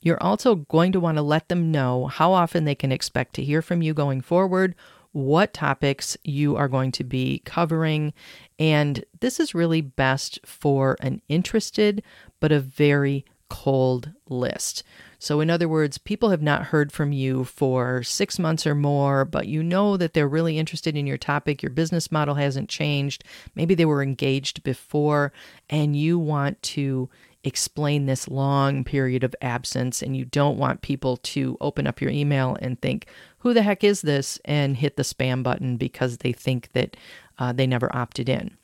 You're 0.00 0.22
also 0.22 0.56
going 0.56 0.92
to 0.92 1.00
want 1.00 1.16
to 1.16 1.22
let 1.22 1.48
them 1.48 1.70
know 1.70 2.06
how 2.06 2.32
often 2.32 2.64
they 2.64 2.74
can 2.74 2.90
expect 2.90 3.34
to 3.34 3.44
hear 3.44 3.62
from 3.62 3.82
you 3.82 3.94
going 3.94 4.20
forward, 4.20 4.74
what 5.12 5.52
topics 5.52 6.16
you 6.24 6.56
are 6.56 6.68
going 6.68 6.90
to 6.92 7.04
be 7.04 7.40
covering, 7.44 8.12
and 8.58 9.04
this 9.20 9.38
is 9.38 9.54
really 9.54 9.80
best 9.80 10.40
for 10.44 10.96
an 11.00 11.20
interested 11.28 12.02
but 12.40 12.50
a 12.50 12.60
very 12.60 13.24
cold 13.48 14.10
list. 14.28 14.82
So, 15.22 15.38
in 15.38 15.50
other 15.50 15.68
words, 15.68 15.98
people 15.98 16.30
have 16.30 16.42
not 16.42 16.64
heard 16.64 16.90
from 16.90 17.12
you 17.12 17.44
for 17.44 18.02
six 18.02 18.40
months 18.40 18.66
or 18.66 18.74
more, 18.74 19.24
but 19.24 19.46
you 19.46 19.62
know 19.62 19.96
that 19.96 20.14
they're 20.14 20.26
really 20.26 20.58
interested 20.58 20.96
in 20.96 21.06
your 21.06 21.16
topic. 21.16 21.62
Your 21.62 21.70
business 21.70 22.10
model 22.10 22.34
hasn't 22.34 22.68
changed. 22.68 23.22
Maybe 23.54 23.76
they 23.76 23.84
were 23.84 24.02
engaged 24.02 24.64
before, 24.64 25.32
and 25.70 25.94
you 25.94 26.18
want 26.18 26.60
to 26.62 27.08
explain 27.44 28.06
this 28.06 28.26
long 28.26 28.82
period 28.82 29.22
of 29.22 29.36
absence, 29.40 30.02
and 30.02 30.16
you 30.16 30.24
don't 30.24 30.58
want 30.58 30.82
people 30.82 31.18
to 31.18 31.56
open 31.60 31.86
up 31.86 32.00
your 32.00 32.10
email 32.10 32.58
and 32.60 32.82
think, 32.82 33.06
who 33.38 33.54
the 33.54 33.62
heck 33.62 33.84
is 33.84 34.02
this? 34.02 34.40
and 34.44 34.76
hit 34.76 34.96
the 34.96 35.04
spam 35.04 35.44
button 35.44 35.76
because 35.76 36.18
they 36.18 36.32
think 36.32 36.72
that 36.72 36.96
uh, 37.38 37.52
they 37.52 37.68
never 37.68 37.94
opted 37.94 38.28
in. 38.28 38.56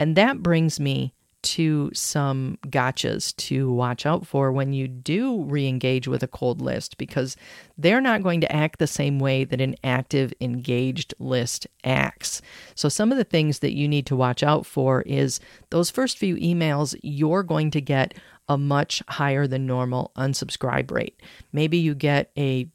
And 0.00 0.16
that 0.16 0.42
brings 0.42 0.80
me 0.80 1.12
to 1.42 1.90
some 1.94 2.58
gotchas 2.66 3.34
to 3.36 3.70
watch 3.70 4.04
out 4.04 4.26
for 4.26 4.50
when 4.52 4.72
you 4.72 4.88
do 4.88 5.44
re 5.44 5.66
engage 5.66 6.08
with 6.08 6.22
a 6.22 6.28
cold 6.28 6.60
list 6.60 6.98
because 6.98 7.36
they're 7.76 8.00
not 8.00 8.22
going 8.22 8.40
to 8.40 8.52
act 8.52 8.78
the 8.78 8.86
same 8.86 9.18
way 9.18 9.44
that 9.44 9.60
an 9.60 9.76
active 9.84 10.32
engaged 10.40 11.14
list 11.18 11.66
acts. 11.84 12.42
So, 12.74 12.88
some 12.88 13.12
of 13.12 13.18
the 13.18 13.24
things 13.24 13.60
that 13.60 13.76
you 13.76 13.88
need 13.88 14.06
to 14.06 14.16
watch 14.16 14.42
out 14.42 14.66
for 14.66 15.02
is 15.02 15.40
those 15.70 15.90
first 15.90 16.18
few 16.18 16.36
emails, 16.36 16.98
you're 17.02 17.42
going 17.42 17.70
to 17.72 17.80
get 17.80 18.14
a 18.48 18.58
much 18.58 19.02
higher 19.08 19.46
than 19.46 19.66
normal 19.66 20.10
unsubscribe 20.16 20.90
rate. 20.90 21.20
Maybe 21.52 21.78
you 21.78 21.94
get 21.94 22.30
a 22.36 22.68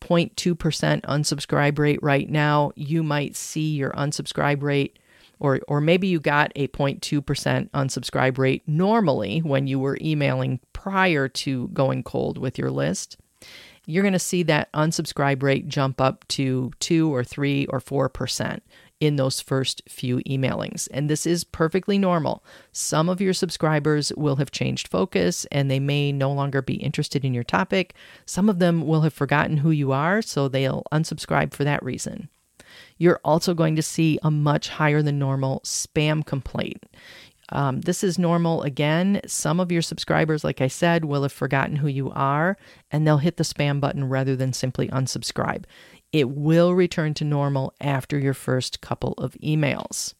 0.2% 0.00 1.02
unsubscribe 1.02 1.78
rate 1.78 1.98
right 2.02 2.30
now. 2.30 2.72
You 2.76 3.02
might 3.02 3.36
see 3.36 3.74
your 3.74 3.90
unsubscribe 3.90 4.62
rate 4.62 4.98
or 5.40 5.60
or 5.68 5.80
maybe 5.80 6.06
you 6.06 6.20
got 6.20 6.52
a 6.56 6.68
0.2% 6.68 7.70
unsubscribe 7.70 8.38
rate 8.38 8.62
normally 8.66 9.40
when 9.40 9.66
you 9.66 9.78
were 9.78 9.98
emailing 10.00 10.60
prior 10.72 11.28
to 11.28 11.68
going 11.68 12.02
cold 12.02 12.38
with 12.38 12.58
your 12.58 12.70
list 12.70 13.16
you're 13.88 14.02
going 14.02 14.12
to 14.12 14.18
see 14.18 14.42
that 14.42 14.70
unsubscribe 14.72 15.42
rate 15.42 15.66
jump 15.66 15.98
up 15.98 16.28
to 16.28 16.70
2 16.80 17.12
or 17.12 17.24
3 17.24 17.66
or 17.66 17.80
4% 17.80 18.60
in 19.00 19.16
those 19.16 19.40
first 19.40 19.80
few 19.88 20.18
emailings. 20.18 20.88
And 20.92 21.08
this 21.08 21.24
is 21.24 21.42
perfectly 21.42 21.96
normal. 21.96 22.44
Some 22.70 23.08
of 23.08 23.20
your 23.20 23.32
subscribers 23.32 24.12
will 24.14 24.36
have 24.36 24.50
changed 24.50 24.88
focus 24.88 25.46
and 25.50 25.70
they 25.70 25.80
may 25.80 26.12
no 26.12 26.30
longer 26.32 26.60
be 26.60 26.74
interested 26.74 27.24
in 27.24 27.32
your 27.32 27.44
topic. 27.44 27.94
Some 28.26 28.50
of 28.50 28.58
them 28.58 28.86
will 28.86 29.02
have 29.02 29.14
forgotten 29.14 29.58
who 29.58 29.70
you 29.70 29.92
are, 29.92 30.20
so 30.20 30.48
they'll 30.48 30.84
unsubscribe 30.92 31.54
for 31.54 31.64
that 31.64 31.82
reason 31.82 32.28
you're 32.98 33.20
also 33.24 33.54
going 33.54 33.76
to 33.76 33.82
see 33.82 34.18
a 34.22 34.30
much 34.30 34.68
higher 34.68 35.02
than 35.02 35.18
normal 35.18 35.60
spam 35.60 36.24
complaint. 36.24 36.84
Um, 37.50 37.80
this 37.80 38.04
is 38.04 38.18
normal 38.18 38.62
again. 38.62 39.20
Some 39.26 39.58
of 39.58 39.72
your 39.72 39.82
subscribers, 39.82 40.44
like 40.44 40.60
I 40.60 40.68
said, 40.68 41.04
will 41.04 41.22
have 41.22 41.32
forgotten 41.32 41.76
who 41.76 41.88
you 41.88 42.10
are 42.10 42.58
and 42.90 43.06
they'll 43.06 43.18
hit 43.18 43.36
the 43.38 43.44
spam 43.44 43.80
button 43.80 44.08
rather 44.08 44.36
than 44.36 44.52
simply 44.52 44.88
unsubscribe. 44.88 45.64
It 46.12 46.30
will 46.30 46.74
return 46.74 47.14
to 47.14 47.24
normal 47.24 47.74
after 47.80 48.18
your 48.18 48.34
first 48.34 48.80
couple 48.80 49.14
of 49.18 49.32
emails. 49.34 50.14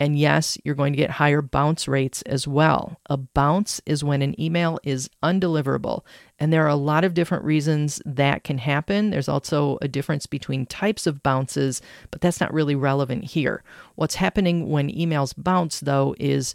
And 0.00 0.18
yes, 0.18 0.56
you're 0.64 0.74
going 0.74 0.94
to 0.94 0.96
get 0.96 1.10
higher 1.10 1.42
bounce 1.42 1.86
rates 1.86 2.22
as 2.22 2.48
well. 2.48 2.98
A 3.10 3.18
bounce 3.18 3.82
is 3.84 4.02
when 4.02 4.22
an 4.22 4.40
email 4.40 4.80
is 4.82 5.10
undeliverable. 5.22 6.04
And 6.38 6.50
there 6.50 6.64
are 6.64 6.68
a 6.68 6.74
lot 6.74 7.04
of 7.04 7.12
different 7.12 7.44
reasons 7.44 8.00
that 8.06 8.42
can 8.42 8.56
happen. 8.56 9.10
There's 9.10 9.28
also 9.28 9.76
a 9.82 9.88
difference 9.88 10.24
between 10.24 10.64
types 10.64 11.06
of 11.06 11.22
bounces, 11.22 11.82
but 12.10 12.22
that's 12.22 12.40
not 12.40 12.54
really 12.54 12.74
relevant 12.74 13.24
here. 13.24 13.62
What's 13.96 14.14
happening 14.14 14.70
when 14.70 14.90
emails 14.90 15.34
bounce, 15.36 15.80
though, 15.80 16.16
is 16.18 16.54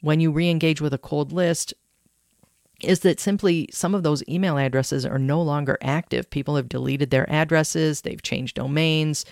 when 0.00 0.18
you 0.20 0.32
re 0.32 0.48
engage 0.48 0.80
with 0.80 0.94
a 0.94 0.98
cold 0.98 1.32
list, 1.32 1.74
is 2.82 3.00
that 3.00 3.20
simply 3.20 3.68
some 3.72 3.94
of 3.94 4.04
those 4.04 4.26
email 4.28 4.56
addresses 4.56 5.04
are 5.04 5.18
no 5.18 5.40
longer 5.42 5.76
active. 5.82 6.30
People 6.30 6.56
have 6.56 6.68
deleted 6.68 7.10
their 7.10 7.30
addresses, 7.30 8.02
they've 8.02 8.22
changed 8.22 8.56
domains, 8.56 9.26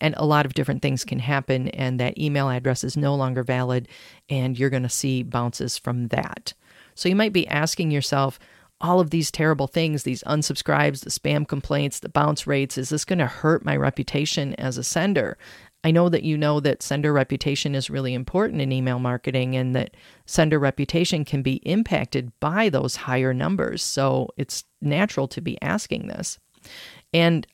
and 0.00 0.14
a 0.16 0.26
lot 0.26 0.46
of 0.46 0.54
different 0.54 0.82
things 0.82 1.04
can 1.04 1.18
happen, 1.18 1.68
and 1.68 1.98
that 2.00 2.18
email 2.18 2.48
address 2.48 2.84
is 2.84 2.96
no 2.96 3.14
longer 3.14 3.42
valid, 3.42 3.88
and 4.28 4.58
you're 4.58 4.70
going 4.70 4.82
to 4.82 4.88
see 4.88 5.22
bounces 5.22 5.78
from 5.78 6.08
that. 6.08 6.52
So 6.94 7.08
you 7.08 7.16
might 7.16 7.32
be 7.32 7.48
asking 7.48 7.90
yourself, 7.90 8.38
all 8.80 9.00
of 9.00 9.10
these 9.10 9.30
terrible 9.30 9.66
things, 9.66 10.02
these 10.02 10.22
unsubscribes, 10.24 11.00
the 11.00 11.10
spam 11.10 11.48
complaints, 11.48 12.00
the 12.00 12.08
bounce 12.08 12.46
rates. 12.46 12.76
Is 12.76 12.90
this 12.90 13.04
going 13.04 13.20
to 13.20 13.26
hurt 13.26 13.64
my 13.64 13.76
reputation 13.76 14.54
as 14.56 14.76
a 14.76 14.84
sender? 14.84 15.38
I 15.84 15.90
know 15.90 16.08
that 16.08 16.22
you 16.22 16.36
know 16.36 16.60
that 16.60 16.82
sender 16.82 17.12
reputation 17.12 17.74
is 17.74 17.90
really 17.90 18.14
important 18.14 18.60
in 18.60 18.72
email 18.72 18.98
marketing 18.98 19.54
and 19.54 19.76
that 19.76 19.96
sender 20.26 20.58
reputation 20.58 21.24
can 21.24 21.42
be 21.42 21.56
impacted 21.56 22.32
by 22.40 22.68
those 22.68 22.96
higher 22.96 23.34
numbers. 23.34 23.82
So 23.82 24.28
it's 24.36 24.64
natural 24.80 25.28
to 25.28 25.40
be 25.40 25.60
asking 25.62 26.08
this. 26.08 26.38
And 27.12 27.46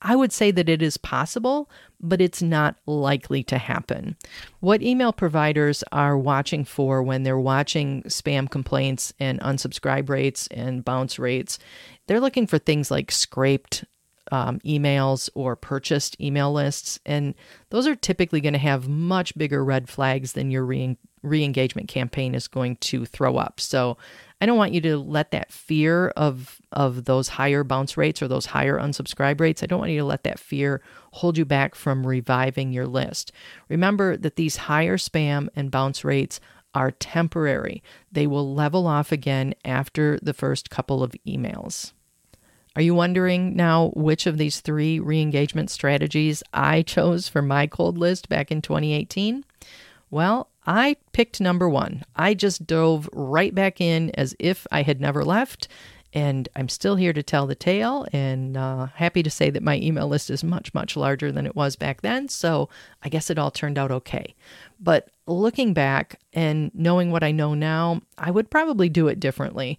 I 0.00 0.14
would 0.14 0.32
say 0.32 0.50
that 0.52 0.68
it 0.68 0.80
is 0.80 0.96
possible, 0.96 1.68
but 2.00 2.20
it's 2.20 2.40
not 2.40 2.76
likely 2.86 3.42
to 3.44 3.58
happen. 3.58 4.16
What 4.60 4.82
email 4.82 5.12
providers 5.12 5.82
are 5.90 6.16
watching 6.16 6.64
for 6.64 7.02
when 7.02 7.24
they're 7.24 7.38
watching 7.38 8.02
spam 8.04 8.48
complaints 8.48 9.12
and 9.18 9.40
unsubscribe 9.40 10.08
rates 10.08 10.46
and 10.48 10.84
bounce 10.84 11.18
rates, 11.18 11.58
they're 12.06 12.20
looking 12.20 12.46
for 12.46 12.58
things 12.58 12.90
like 12.90 13.10
scraped 13.10 13.84
um, 14.30 14.60
emails 14.60 15.28
or 15.34 15.56
purchased 15.56 16.20
email 16.20 16.52
lists. 16.52 17.00
And 17.04 17.34
those 17.70 17.86
are 17.86 17.96
typically 17.96 18.40
going 18.40 18.52
to 18.52 18.58
have 18.58 18.88
much 18.88 19.36
bigger 19.36 19.64
red 19.64 19.88
flags 19.88 20.32
than 20.32 20.50
your 20.50 20.64
re 20.64 20.96
engagement 21.24 21.88
campaign 21.88 22.34
is 22.34 22.48
going 22.48 22.76
to 22.76 23.04
throw 23.04 23.36
up. 23.36 23.60
So 23.60 23.96
I 24.40 24.46
don't 24.46 24.58
want 24.58 24.72
you 24.72 24.80
to 24.82 24.98
let 24.98 25.32
that 25.32 25.50
fear 25.50 26.08
of, 26.10 26.60
of 26.72 27.04
those 27.04 27.28
higher 27.28 27.64
bounce 27.64 27.96
rates 27.96 28.22
or 28.22 28.28
those 28.28 28.46
higher 28.46 28.78
unsubscribe 28.78 29.40
rates, 29.40 29.62
I 29.62 29.66
don't 29.66 29.80
want 29.80 29.90
you 29.90 29.98
to 29.98 30.04
let 30.04 30.24
that 30.24 30.38
fear 30.38 30.80
hold 31.12 31.36
you 31.36 31.44
back 31.44 31.74
from 31.74 32.06
reviving 32.06 32.72
your 32.72 32.86
list. 32.86 33.32
Remember 33.68 34.16
that 34.16 34.36
these 34.36 34.56
higher 34.56 34.96
spam 34.96 35.48
and 35.56 35.70
bounce 35.70 36.04
rates 36.04 36.40
are 36.74 36.92
temporary. 36.92 37.82
They 38.12 38.26
will 38.26 38.54
level 38.54 38.86
off 38.86 39.10
again 39.10 39.54
after 39.64 40.18
the 40.22 40.34
first 40.34 40.70
couple 40.70 41.02
of 41.02 41.14
emails. 41.26 41.92
Are 42.76 42.82
you 42.82 42.94
wondering 42.94 43.56
now 43.56 43.90
which 43.96 44.26
of 44.26 44.38
these 44.38 44.60
three 44.60 45.00
re 45.00 45.20
engagement 45.20 45.70
strategies 45.70 46.44
I 46.54 46.82
chose 46.82 47.26
for 47.26 47.42
my 47.42 47.66
cold 47.66 47.98
list 47.98 48.28
back 48.28 48.52
in 48.52 48.62
2018? 48.62 49.44
Well, 50.10 50.48
I 50.68 50.96
picked 51.12 51.40
number 51.40 51.66
one. 51.66 52.04
I 52.14 52.34
just 52.34 52.66
dove 52.66 53.08
right 53.12 53.54
back 53.54 53.80
in 53.80 54.10
as 54.10 54.36
if 54.38 54.66
I 54.70 54.82
had 54.82 55.00
never 55.00 55.24
left. 55.24 55.66
And 56.12 56.48
I'm 56.56 56.68
still 56.68 56.96
here 56.96 57.12
to 57.12 57.22
tell 57.22 57.46
the 57.46 57.54
tale, 57.54 58.06
and 58.14 58.56
uh, 58.56 58.86
happy 58.94 59.22
to 59.22 59.30
say 59.30 59.50
that 59.50 59.62
my 59.62 59.76
email 59.76 60.08
list 60.08 60.30
is 60.30 60.42
much, 60.42 60.72
much 60.72 60.96
larger 60.96 61.30
than 61.30 61.44
it 61.44 61.54
was 61.54 61.76
back 61.76 62.00
then. 62.00 62.28
So 62.28 62.70
I 63.02 63.10
guess 63.10 63.28
it 63.28 63.38
all 63.38 63.50
turned 63.50 63.76
out 63.76 63.90
okay. 63.90 64.34
But 64.80 65.10
looking 65.26 65.74
back 65.74 66.18
and 66.32 66.70
knowing 66.74 67.10
what 67.10 67.22
I 67.22 67.30
know 67.30 67.52
now, 67.52 68.00
I 68.16 68.30
would 68.30 68.50
probably 68.50 68.88
do 68.88 69.08
it 69.08 69.20
differently. 69.20 69.78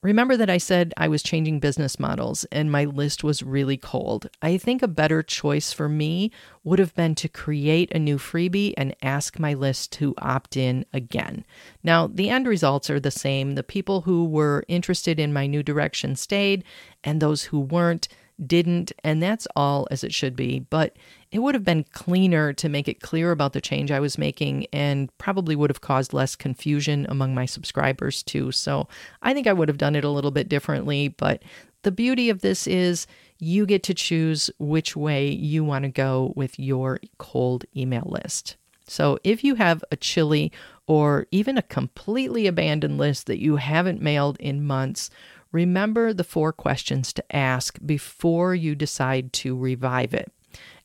Remember 0.00 0.36
that 0.36 0.48
I 0.48 0.58
said 0.58 0.94
I 0.96 1.08
was 1.08 1.24
changing 1.24 1.58
business 1.58 1.98
models 1.98 2.44
and 2.52 2.70
my 2.70 2.84
list 2.84 3.24
was 3.24 3.42
really 3.42 3.76
cold. 3.76 4.30
I 4.40 4.56
think 4.56 4.80
a 4.80 4.86
better 4.88 5.24
choice 5.24 5.72
for 5.72 5.88
me 5.88 6.30
would 6.62 6.78
have 6.78 6.94
been 6.94 7.16
to 7.16 7.28
create 7.28 7.90
a 7.90 7.98
new 7.98 8.16
freebie 8.16 8.74
and 8.76 8.94
ask 9.02 9.40
my 9.40 9.54
list 9.54 9.90
to 9.94 10.14
opt 10.18 10.56
in 10.56 10.86
again. 10.92 11.44
Now, 11.82 12.06
the 12.06 12.30
end 12.30 12.46
results 12.46 12.88
are 12.90 13.00
the 13.00 13.10
same. 13.10 13.56
The 13.56 13.64
people 13.64 14.02
who 14.02 14.24
were 14.24 14.62
interested 14.68 15.18
in 15.18 15.32
my 15.32 15.48
new 15.48 15.64
direction 15.64 16.14
stayed, 16.14 16.62
and 17.02 17.20
those 17.20 17.44
who 17.44 17.58
weren't 17.58 18.06
didn't, 18.46 18.92
and 19.02 19.22
that's 19.22 19.46
all 19.56 19.88
as 19.90 20.04
it 20.04 20.14
should 20.14 20.36
be. 20.36 20.60
But 20.60 20.96
it 21.30 21.40
would 21.40 21.54
have 21.54 21.64
been 21.64 21.84
cleaner 21.92 22.52
to 22.54 22.68
make 22.68 22.88
it 22.88 23.00
clear 23.00 23.30
about 23.30 23.52
the 23.52 23.60
change 23.60 23.90
I 23.90 24.00
was 24.00 24.18
making 24.18 24.66
and 24.72 25.16
probably 25.18 25.56
would 25.56 25.70
have 25.70 25.80
caused 25.80 26.12
less 26.12 26.36
confusion 26.36 27.06
among 27.08 27.34
my 27.34 27.46
subscribers 27.46 28.22
too. 28.22 28.52
So 28.52 28.88
I 29.22 29.34
think 29.34 29.46
I 29.46 29.52
would 29.52 29.68
have 29.68 29.78
done 29.78 29.96
it 29.96 30.04
a 30.04 30.10
little 30.10 30.30
bit 30.30 30.48
differently. 30.48 31.08
But 31.08 31.42
the 31.82 31.90
beauty 31.90 32.30
of 32.30 32.40
this 32.40 32.66
is 32.66 33.06
you 33.38 33.66
get 33.66 33.82
to 33.84 33.94
choose 33.94 34.50
which 34.58 34.96
way 34.96 35.28
you 35.28 35.62
want 35.64 35.84
to 35.84 35.90
go 35.90 36.32
with 36.34 36.58
your 36.58 37.00
cold 37.18 37.64
email 37.76 38.06
list. 38.06 38.56
So 38.86 39.18
if 39.22 39.44
you 39.44 39.56
have 39.56 39.84
a 39.92 39.96
chilly 39.96 40.50
or 40.86 41.26
even 41.30 41.58
a 41.58 41.62
completely 41.62 42.46
abandoned 42.46 42.96
list 42.96 43.26
that 43.26 43.40
you 43.40 43.56
haven't 43.56 44.00
mailed 44.00 44.38
in 44.40 44.66
months, 44.66 45.10
remember 45.52 46.12
the 46.12 46.24
four 46.24 46.52
questions 46.52 47.12
to 47.14 47.36
ask 47.36 47.78
before 47.84 48.54
you 48.54 48.74
decide 48.74 49.32
to 49.34 49.56
revive 49.56 50.14
it. 50.14 50.32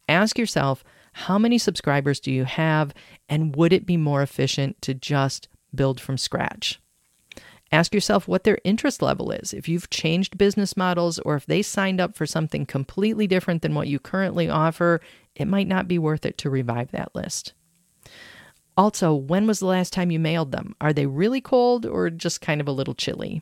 Ask 0.07 0.37
yourself 0.37 0.83
how 1.13 1.37
many 1.37 1.57
subscribers 1.57 2.19
do 2.19 2.31
you 2.31 2.45
have, 2.45 2.93
and 3.29 3.55
would 3.55 3.71
it 3.71 3.85
be 3.85 3.97
more 3.97 4.21
efficient 4.21 4.81
to 4.81 4.93
just 4.93 5.47
build 5.73 5.99
from 5.99 6.17
scratch? 6.17 6.79
Ask 7.71 7.93
yourself 7.93 8.27
what 8.27 8.43
their 8.43 8.59
interest 8.63 9.01
level 9.01 9.31
is. 9.31 9.51
If 9.53 9.67
you've 9.67 9.89
changed 9.89 10.37
business 10.37 10.77
models 10.77 11.17
or 11.19 11.35
if 11.35 11.47
they 11.47 11.63
signed 11.63 11.99
up 11.99 12.15
for 12.15 12.27
something 12.27 12.67
completely 12.67 13.25
different 13.25 13.63
than 13.63 13.73
what 13.73 13.87
you 13.87 13.99
currently 13.99 14.47
offer, 14.47 15.01
it 15.35 15.47
might 15.47 15.67
not 15.67 15.87
be 15.87 15.97
worth 15.97 16.25
it 16.25 16.37
to 16.39 16.51
revive 16.51 16.91
that 16.91 17.15
list. 17.15 17.53
Also, 18.77 19.13
when 19.13 19.47
was 19.47 19.59
the 19.59 19.65
last 19.65 19.93
time 19.93 20.11
you 20.11 20.19
mailed 20.19 20.51
them? 20.51 20.75
Are 20.81 20.93
they 20.93 21.05
really 21.05 21.41
cold 21.41 21.85
or 21.85 22.09
just 22.09 22.41
kind 22.41 22.61
of 22.61 22.67
a 22.67 22.71
little 22.71 22.95
chilly? 22.95 23.41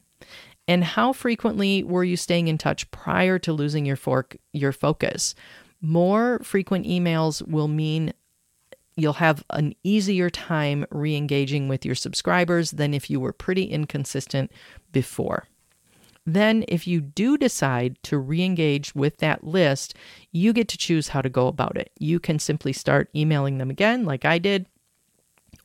And 0.72 0.86
how 0.86 1.12
frequently 1.12 1.84
were 1.84 2.06
you 2.06 2.16
staying 2.16 2.48
in 2.48 2.58
touch 2.58 2.90
prior 2.92 3.38
to 3.40 3.52
losing 3.52 3.86
your 3.86 3.98
fork 3.98 4.38
your 4.54 4.72
focus? 4.72 5.36
More 5.82 6.40
frequent 6.44 6.86
emails 6.86 7.46
will 7.46 7.68
mean 7.68 8.14
you'll 8.96 9.20
have 9.20 9.44
an 9.50 9.76
easier 9.84 10.30
time 10.30 10.86
re 10.90 11.14
engaging 11.14 11.68
with 11.68 11.86
your 11.86 11.96
subscribers 11.96 12.72
than 12.72 12.94
if 12.94 13.10
you 13.10 13.20
were 13.20 13.34
pretty 13.34 13.66
inconsistent 13.66 14.50
before. 14.94 15.50
Then, 16.26 16.64
if 16.70 16.88
you 16.88 17.02
do 17.02 17.38
decide 17.38 17.98
to 18.04 18.18
re 18.18 18.42
engage 18.42 18.96
with 18.96 19.18
that 19.18 19.44
list, 19.44 19.94
you 20.32 20.54
get 20.54 20.70
to 20.70 20.78
choose 20.78 21.10
how 21.10 21.22
to 21.22 21.28
go 21.30 21.48
about 21.48 21.76
it. 21.76 21.92
You 22.00 22.18
can 22.18 22.40
simply 22.40 22.72
start 22.72 23.10
emailing 23.14 23.58
them 23.58 23.70
again, 23.70 24.06
like 24.06 24.24
I 24.24 24.38
did, 24.38 24.68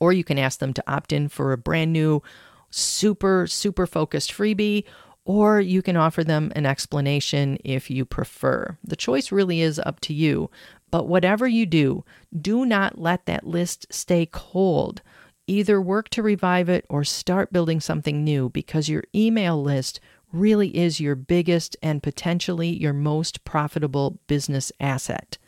or 0.00 0.12
you 0.12 0.24
can 0.24 0.36
ask 0.36 0.58
them 0.58 0.72
to 0.72 0.84
opt 0.88 1.12
in 1.12 1.28
for 1.28 1.52
a 1.52 1.58
brand 1.58 1.92
new, 1.92 2.24
super, 2.70 3.46
super 3.46 3.86
focused 3.86 4.32
freebie, 4.32 4.84
or 5.24 5.60
you 5.60 5.82
can 5.82 5.96
offer 5.96 6.22
them 6.22 6.52
an 6.54 6.64
explanation 6.64 7.58
if 7.64 7.90
you 7.90 8.04
prefer. 8.04 8.78
The 8.84 8.96
choice 8.96 9.32
really 9.32 9.60
is 9.60 9.80
up 9.80 9.98
to 10.00 10.14
you, 10.14 10.50
but 10.90 11.08
whatever 11.08 11.48
you 11.48 11.66
do, 11.66 12.04
do 12.40 12.64
not 12.64 12.98
let 12.98 13.26
that 13.26 13.46
list 13.46 13.86
stay 13.90 14.26
cold. 14.30 15.02
Either 15.48 15.80
work 15.80 16.08
to 16.10 16.22
revive 16.22 16.68
it 16.68 16.84
or 16.88 17.04
start 17.04 17.52
building 17.52 17.80
something 17.80 18.22
new 18.22 18.48
because 18.50 18.88
your 18.88 19.04
email 19.14 19.60
list 19.60 20.00
really 20.32 20.76
is 20.76 21.00
your 21.00 21.14
biggest 21.14 21.76
and 21.82 22.02
potentially 22.02 22.68
your 22.68 22.92
most 22.92 23.44
profitable 23.44 24.18
business 24.26 24.70
asset. 24.80 25.38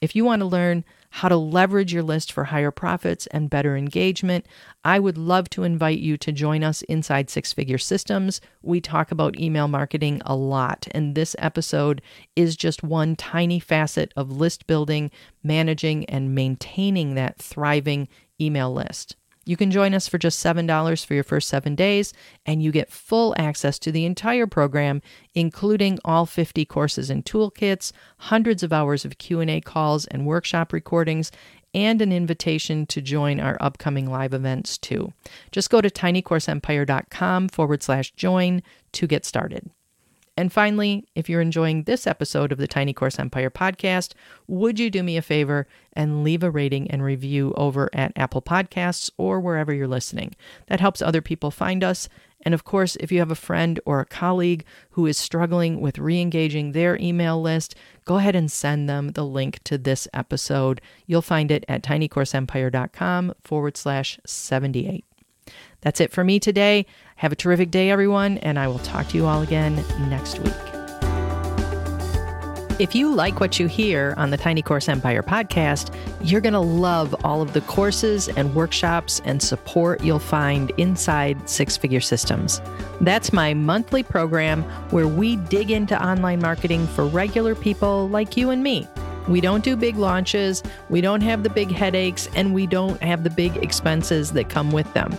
If 0.00 0.16
you 0.16 0.24
want 0.24 0.40
to 0.40 0.46
learn 0.46 0.84
how 1.10 1.28
to 1.28 1.36
leverage 1.36 1.92
your 1.92 2.02
list 2.02 2.32
for 2.32 2.44
higher 2.44 2.70
profits 2.70 3.26
and 3.28 3.50
better 3.50 3.76
engagement, 3.76 4.46
I 4.84 4.98
would 4.98 5.18
love 5.18 5.50
to 5.50 5.64
invite 5.64 5.98
you 5.98 6.16
to 6.18 6.32
join 6.32 6.64
us 6.64 6.82
inside 6.82 7.28
Six 7.28 7.52
Figure 7.52 7.78
Systems. 7.78 8.40
We 8.62 8.80
talk 8.80 9.10
about 9.10 9.38
email 9.38 9.68
marketing 9.68 10.22
a 10.24 10.36
lot, 10.36 10.86
and 10.92 11.14
this 11.14 11.36
episode 11.38 12.00
is 12.36 12.56
just 12.56 12.82
one 12.82 13.16
tiny 13.16 13.60
facet 13.60 14.12
of 14.16 14.30
list 14.30 14.66
building, 14.66 15.10
managing, 15.42 16.04
and 16.06 16.34
maintaining 16.34 17.14
that 17.14 17.38
thriving 17.38 18.08
email 18.40 18.72
list. 18.72 19.16
You 19.50 19.56
can 19.56 19.72
join 19.72 19.94
us 19.94 20.06
for 20.06 20.16
just 20.16 20.44
$7 20.44 21.04
for 21.04 21.12
your 21.12 21.24
first 21.24 21.48
7 21.48 21.74
days 21.74 22.12
and 22.46 22.62
you 22.62 22.70
get 22.70 22.88
full 22.88 23.34
access 23.36 23.80
to 23.80 23.90
the 23.90 24.04
entire 24.04 24.46
program 24.46 25.02
including 25.34 25.98
all 26.04 26.24
50 26.24 26.64
courses 26.66 27.10
and 27.10 27.24
toolkits, 27.24 27.90
hundreds 28.18 28.62
of 28.62 28.72
hours 28.72 29.04
of 29.04 29.18
Q&A 29.18 29.60
calls 29.60 30.06
and 30.06 30.24
workshop 30.24 30.72
recordings 30.72 31.32
and 31.74 32.00
an 32.00 32.12
invitation 32.12 32.86
to 32.86 33.00
join 33.00 33.40
our 33.40 33.56
upcoming 33.60 34.08
live 34.08 34.34
events 34.34 34.78
too. 34.78 35.12
Just 35.50 35.68
go 35.68 35.80
to 35.80 35.90
tinycourseempire.com 35.90 37.48
forward 37.48 37.82
slash 37.82 38.12
join 38.12 38.62
to 38.92 39.08
get 39.08 39.24
started. 39.24 39.68
And 40.40 40.50
finally, 40.50 41.06
if 41.14 41.28
you're 41.28 41.42
enjoying 41.42 41.82
this 41.82 42.06
episode 42.06 42.50
of 42.50 42.56
the 42.56 42.66
Tiny 42.66 42.94
Course 42.94 43.18
Empire 43.18 43.50
podcast, 43.50 44.14
would 44.46 44.78
you 44.78 44.88
do 44.88 45.02
me 45.02 45.18
a 45.18 45.22
favor 45.22 45.68
and 45.92 46.24
leave 46.24 46.42
a 46.42 46.50
rating 46.50 46.90
and 46.90 47.04
review 47.04 47.52
over 47.58 47.90
at 47.92 48.14
Apple 48.16 48.40
Podcasts 48.40 49.10
or 49.18 49.38
wherever 49.38 49.70
you're 49.70 49.86
listening? 49.86 50.34
That 50.68 50.80
helps 50.80 51.02
other 51.02 51.20
people 51.20 51.50
find 51.50 51.84
us. 51.84 52.08
And 52.40 52.54
of 52.54 52.64
course, 52.64 52.96
if 52.96 53.12
you 53.12 53.18
have 53.18 53.30
a 53.30 53.34
friend 53.34 53.78
or 53.84 54.00
a 54.00 54.06
colleague 54.06 54.64
who 54.92 55.04
is 55.04 55.18
struggling 55.18 55.78
with 55.78 55.98
re 55.98 56.18
engaging 56.18 56.72
their 56.72 56.96
email 56.96 57.38
list, 57.42 57.74
go 58.06 58.16
ahead 58.16 58.34
and 58.34 58.50
send 58.50 58.88
them 58.88 59.08
the 59.08 59.26
link 59.26 59.62
to 59.64 59.76
this 59.76 60.08
episode. 60.14 60.80
You'll 61.06 61.20
find 61.20 61.50
it 61.50 61.66
at 61.68 61.82
tinycourseempire.com 61.82 63.34
forward 63.44 63.76
slash 63.76 64.18
78. 64.24 65.04
That's 65.80 66.00
it 66.00 66.12
for 66.12 66.24
me 66.24 66.38
today. 66.38 66.86
Have 67.16 67.32
a 67.32 67.36
terrific 67.36 67.70
day, 67.70 67.90
everyone, 67.90 68.38
and 68.38 68.58
I 68.58 68.68
will 68.68 68.78
talk 68.80 69.08
to 69.08 69.16
you 69.16 69.26
all 69.26 69.42
again 69.42 69.84
next 70.08 70.38
week. 70.40 70.52
If 72.80 72.94
you 72.94 73.14
like 73.14 73.40
what 73.40 73.60
you 73.60 73.66
hear 73.66 74.14
on 74.16 74.30
the 74.30 74.38
Tiny 74.38 74.62
Course 74.62 74.88
Empire 74.88 75.22
podcast, 75.22 75.94
you're 76.22 76.40
going 76.40 76.54
to 76.54 76.60
love 76.60 77.14
all 77.24 77.42
of 77.42 77.52
the 77.52 77.60
courses 77.60 78.30
and 78.30 78.54
workshops 78.54 79.20
and 79.26 79.42
support 79.42 80.02
you'll 80.02 80.18
find 80.18 80.72
inside 80.78 81.46
Six 81.46 81.76
Figure 81.76 82.00
Systems. 82.00 82.62
That's 83.02 83.34
my 83.34 83.52
monthly 83.52 84.02
program 84.02 84.62
where 84.92 85.06
we 85.06 85.36
dig 85.36 85.70
into 85.70 86.02
online 86.02 86.40
marketing 86.40 86.86
for 86.86 87.04
regular 87.06 87.54
people 87.54 88.08
like 88.08 88.38
you 88.38 88.48
and 88.48 88.62
me. 88.62 88.88
We 89.28 89.42
don't 89.42 89.62
do 89.62 89.76
big 89.76 89.96
launches, 89.96 90.62
we 90.88 91.02
don't 91.02 91.20
have 91.20 91.42
the 91.42 91.50
big 91.50 91.70
headaches, 91.70 92.30
and 92.34 92.54
we 92.54 92.66
don't 92.66 93.02
have 93.02 93.24
the 93.24 93.30
big 93.30 93.58
expenses 93.58 94.32
that 94.32 94.48
come 94.48 94.72
with 94.72 94.90
them. 94.94 95.18